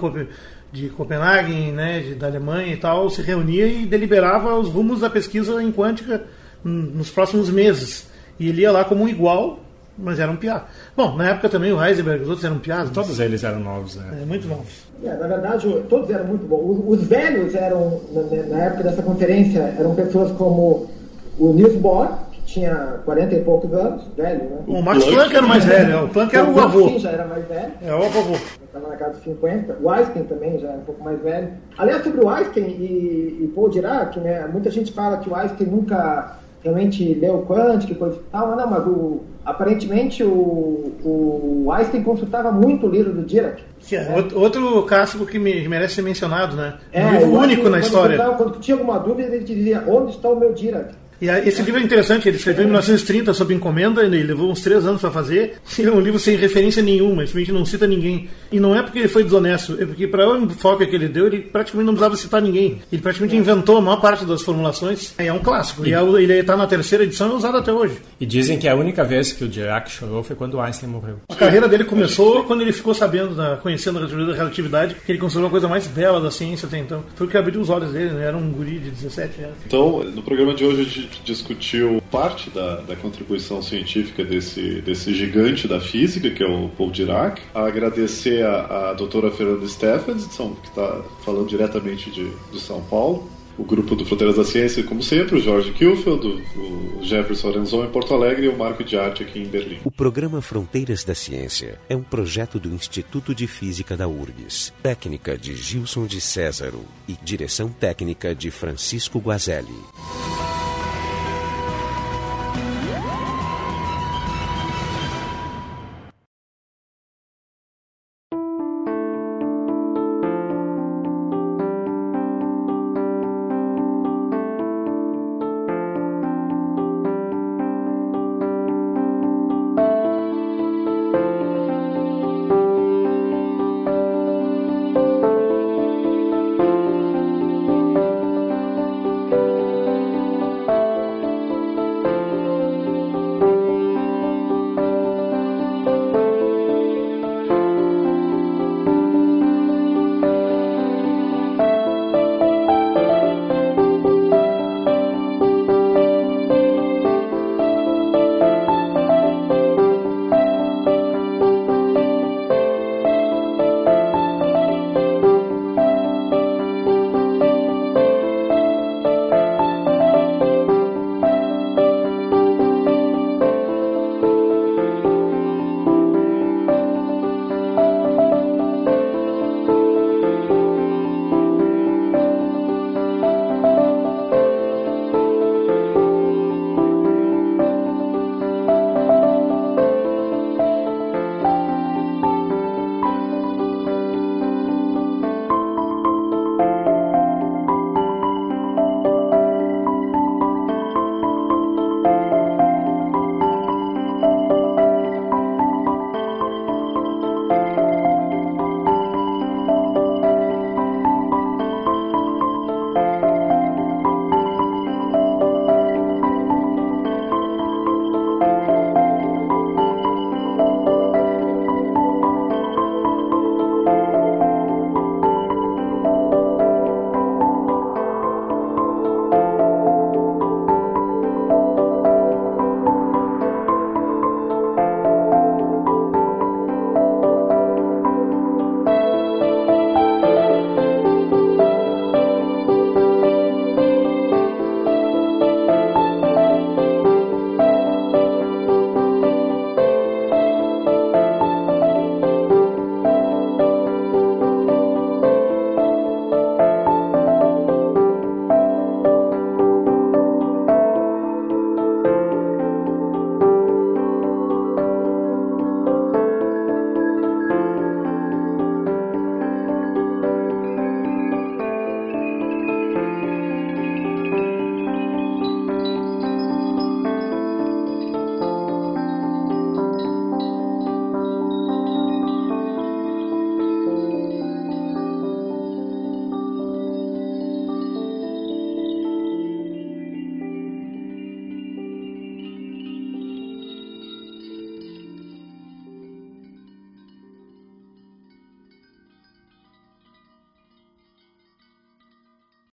de 0.71 0.89
Copenhague, 0.89 1.71
né, 1.71 1.99
de, 1.99 2.15
da 2.15 2.27
Alemanha 2.27 2.73
e 2.73 2.77
tal, 2.77 3.09
se 3.09 3.21
reunia 3.21 3.65
e 3.67 3.85
deliberava 3.85 4.55
os 4.55 4.69
rumos 4.69 5.01
da 5.01 5.09
pesquisa 5.09 5.61
em 5.61 5.71
quântica 5.71 6.23
nos 6.63 7.09
próximos 7.09 7.49
meses. 7.49 8.07
E 8.39 8.49
ele 8.49 8.61
ia 8.61 8.71
lá 8.71 8.83
como 8.83 9.03
um 9.03 9.07
igual, 9.07 9.59
mas 9.97 10.19
era 10.19 10.31
um 10.31 10.35
piá. 10.35 10.65
Bom, 10.95 11.15
na 11.15 11.31
época 11.31 11.49
também 11.49 11.73
o 11.73 11.83
Heisenberg, 11.83 12.23
os 12.23 12.29
outros 12.29 12.45
eram 12.45 12.59
piás. 12.59 12.89
Todos 12.91 13.19
eles 13.19 13.43
eram 13.43 13.59
novos, 13.59 13.95
né? 13.95 14.19
É, 14.21 14.25
muito 14.25 14.47
novos. 14.47 14.87
É, 15.03 15.15
na 15.15 15.27
verdade, 15.27 15.83
todos 15.89 16.09
eram 16.09 16.25
muito 16.25 16.45
bons. 16.45 16.79
Os, 16.79 16.99
os 16.99 17.07
velhos 17.07 17.55
eram, 17.55 18.01
na, 18.11 18.21
na, 18.47 18.63
época 18.65 18.83
dessa 18.83 19.01
conferência, 19.01 19.73
eram 19.77 19.95
pessoas 19.95 20.31
como 20.33 20.89
o 21.37 21.53
Niels 21.53 21.75
Bohr, 21.75 22.09
tinha 22.45 22.99
40 23.05 23.35
e 23.35 23.43
poucos 23.43 23.71
anos, 23.73 24.03
velho, 24.17 24.43
né? 24.43 24.57
O 24.67 24.81
Max 24.81 25.05
Planck 25.05 25.35
era 25.35 25.45
o 25.45 25.49
mais 25.49 25.65
velho, 25.65 25.87
né? 25.87 26.01
o 26.01 26.09
Planck 26.09 26.35
era 26.35 26.49
o 26.49 26.59
avô. 26.59 26.89
Sim, 26.89 26.99
já 26.99 27.11
era 27.11 27.25
mais 27.25 27.47
velho. 27.47 27.71
É, 27.81 27.93
o 27.93 28.03
avô. 28.03 28.35
Estava 28.79 28.93
na 28.93 28.95
casa 28.95 29.11
dos 29.11 29.23
50. 29.23 29.77
O 29.81 29.89
Einstein 29.89 30.23
também 30.23 30.57
já 30.59 30.69
era 30.69 30.77
um 30.77 30.83
pouco 30.83 31.03
mais 31.03 31.21
velho. 31.21 31.49
Aliás, 31.77 32.03
sobre 32.03 32.23
o 32.23 32.29
Einstein 32.29 32.65
e, 32.65 33.43
e 33.43 33.51
Paul 33.53 33.69
Dirac, 33.69 34.19
né? 34.19 34.47
Muita 34.51 34.71
gente 34.71 34.93
fala 34.93 35.17
que 35.17 35.29
o 35.29 35.35
Einstein 35.35 35.67
nunca 35.67 36.37
realmente 36.63 37.13
leu 37.13 37.45
Kant, 37.47 37.85
que 37.85 37.95
foi 37.95 38.19
tal, 38.31 38.55
não, 38.55 38.69
mas 38.69 38.85
o, 38.85 39.21
aparentemente 39.45 40.23
o, 40.23 40.93
o 41.03 41.71
Einstein 41.71 42.03
consultava 42.03 42.51
muito 42.51 42.85
o 42.85 42.89
livro 42.89 43.13
do 43.13 43.23
Dirac. 43.23 43.61
Que 43.79 43.95
é, 43.95 43.99
é. 43.99 44.35
Outro 44.35 44.83
caso 44.83 45.25
que 45.25 45.39
me, 45.39 45.67
merece 45.67 45.95
ser 45.95 46.01
mencionado, 46.01 46.55
né? 46.55 46.75
É, 46.91 47.05
um 47.05 47.11
livro 47.11 47.31
único 47.31 47.69
na 47.69 47.79
história. 47.79 48.17
Quando, 48.17 48.37
quando 48.37 48.59
tinha 48.59 48.75
alguma 48.75 48.99
dúvida, 48.99 49.35
ele 49.35 49.43
dizia, 49.43 49.83
onde 49.87 50.11
está 50.11 50.29
o 50.29 50.39
meu 50.39 50.53
Dirac? 50.53 50.93
E 51.21 51.27
esse 51.27 51.61
livro 51.61 51.79
é 51.79 51.83
interessante, 51.83 52.27
ele 52.27 52.37
escreveu 52.37 52.63
em 52.63 52.67
1930 52.67 53.33
sob 53.33 53.53
encomenda, 53.53 54.03
ele 54.03 54.23
levou 54.23 54.51
uns 54.51 54.61
três 54.61 54.85
anos 54.85 55.01
para 55.01 55.11
fazer. 55.11 55.55
Ele 55.77 55.87
é 55.89 55.91
um 55.91 55.99
livro 55.99 56.19
sem 56.19 56.35
referência 56.37 56.81
nenhuma, 56.81 57.25
simplesmente 57.25 57.51
não 57.51 57.65
cita 57.65 57.85
ninguém. 57.85 58.29
E 58.51 58.59
não 58.59 58.75
é 58.75 58.81
porque 58.81 58.99
ele 58.99 59.07
foi 59.07 59.23
desonesto, 59.23 59.77
é 59.79 59.85
porque 59.85 60.07
para 60.07 60.29
o 60.29 60.37
enfoque 60.37 60.85
que 60.87 60.95
ele 60.95 61.07
deu, 61.07 61.27
ele 61.27 61.39
praticamente 61.39 61.85
não 61.85 61.93
precisava 61.93 62.15
citar 62.15 62.41
ninguém. 62.41 62.81
Ele 62.91 63.01
praticamente 63.01 63.35
inventou 63.35 63.77
a 63.77 63.81
maior 63.81 63.99
parte 63.99 64.25
das 64.25 64.41
formulações. 64.41 65.13
É 65.17 65.31
um 65.31 65.39
clássico, 65.39 65.85
e, 65.85 65.89
e 65.89 65.93
é 65.93 66.01
ele 66.01 66.33
está 66.33 66.55
na 66.55 66.65
terceira 66.65 67.03
edição 67.03 67.29
e 67.29 67.31
é 67.31 67.35
usado 67.35 67.57
até 67.57 67.71
hoje. 67.71 67.95
E 68.19 68.25
dizem 68.25 68.57
que 68.57 68.67
a 68.67 68.75
única 68.75 69.03
vez 69.03 69.33
que 69.33 69.43
o 69.43 69.47
Dirac 69.47 69.91
chorou 69.91 70.23
foi 70.23 70.35
quando 70.35 70.59
Einstein 70.59 70.89
morreu. 70.89 71.17
A 71.29 71.35
carreira 71.35 71.67
dele 71.67 71.83
começou 71.83 72.43
quando 72.45 72.61
ele 72.61 72.71
ficou 72.71 72.93
sabendo, 72.93 73.35
da, 73.35 73.57
conhecendo 73.57 73.99
a 73.99 74.33
relatividade, 74.33 74.95
que 75.05 75.11
ele 75.11 75.19
considerou 75.19 75.47
a 75.47 75.51
coisa 75.51 75.67
mais 75.67 75.87
bela 75.87 76.21
da 76.21 76.31
ciência 76.31 76.65
até 76.65 76.77
então. 76.77 77.03
Foi 77.15 77.27
o 77.27 77.29
que 77.29 77.37
abriu 77.37 77.59
os 77.59 77.69
olhos 77.69 77.91
dele, 77.91 78.11
né? 78.11 78.25
era 78.25 78.37
um 78.37 78.49
guri 78.51 78.79
de 78.79 78.91
17 78.91 79.41
anos. 79.41 79.57
Então, 79.65 80.03
no 80.03 80.21
programa 80.21 80.53
de 80.53 80.65
hoje 80.65 80.81
a 80.81 80.83
gente 80.83 81.08
discutiu 81.23 82.01
parte 82.11 82.49
da, 82.49 82.77
da 82.77 82.95
contribuição 82.95 83.61
científica 83.61 84.23
desse, 84.23 84.81
desse 84.81 85.13
gigante 85.13 85.67
da 85.67 85.79
física, 85.79 86.29
que 86.29 86.43
é 86.43 86.47
o 86.47 86.69
Paul 86.69 86.91
Dirac. 86.91 87.41
Agradecer 87.53 88.45
a, 88.45 88.89
a 88.89 88.93
doutora 88.93 89.31
Fernanda 89.31 89.67
Stephens, 89.67 90.25
que 90.25 90.67
está 90.67 91.01
falando 91.23 91.47
diretamente 91.47 92.09
de, 92.09 92.29
de 92.51 92.59
São 92.59 92.81
Paulo 92.81 93.29
o 93.59 93.63
grupo 93.65 93.93
do 93.93 94.05
Fronteiras 94.05 94.37
da 94.37 94.45
Ciência, 94.45 94.81
como 94.83 95.03
sempre, 95.03 95.35
o 95.35 95.41
Jorge 95.41 95.71
Kielfeld, 95.73 96.25
o 96.55 96.99
Jefferson 97.03 97.49
Lorenzon 97.49 97.83
em 97.83 97.89
Porto 97.89 98.13
Alegre 98.13 98.45
e 98.45 98.47
o 98.47 98.57
Marco 98.57 98.83
de 98.83 98.97
Arte 98.97 99.21
aqui 99.21 99.39
em 99.39 99.45
Berlim. 99.45 99.79
O 99.83 99.91
programa 99.91 100.41
Fronteiras 100.41 101.03
da 101.03 101.13
Ciência 101.13 101.77
é 101.89 101.95
um 101.95 102.01
projeto 102.01 102.57
do 102.57 102.69
Instituto 102.69 103.35
de 103.35 103.47
Física 103.47 103.97
da 103.97 104.07
URGS, 104.07 104.73
técnica 104.81 105.37
de 105.37 105.55
Gilson 105.57 106.05
de 106.05 106.21
Césaro 106.21 106.85
e 107.05 107.13
direção 107.21 107.67
técnica 107.67 108.33
de 108.33 108.49
Francisco 108.49 109.19
Guazelli. 109.19 109.67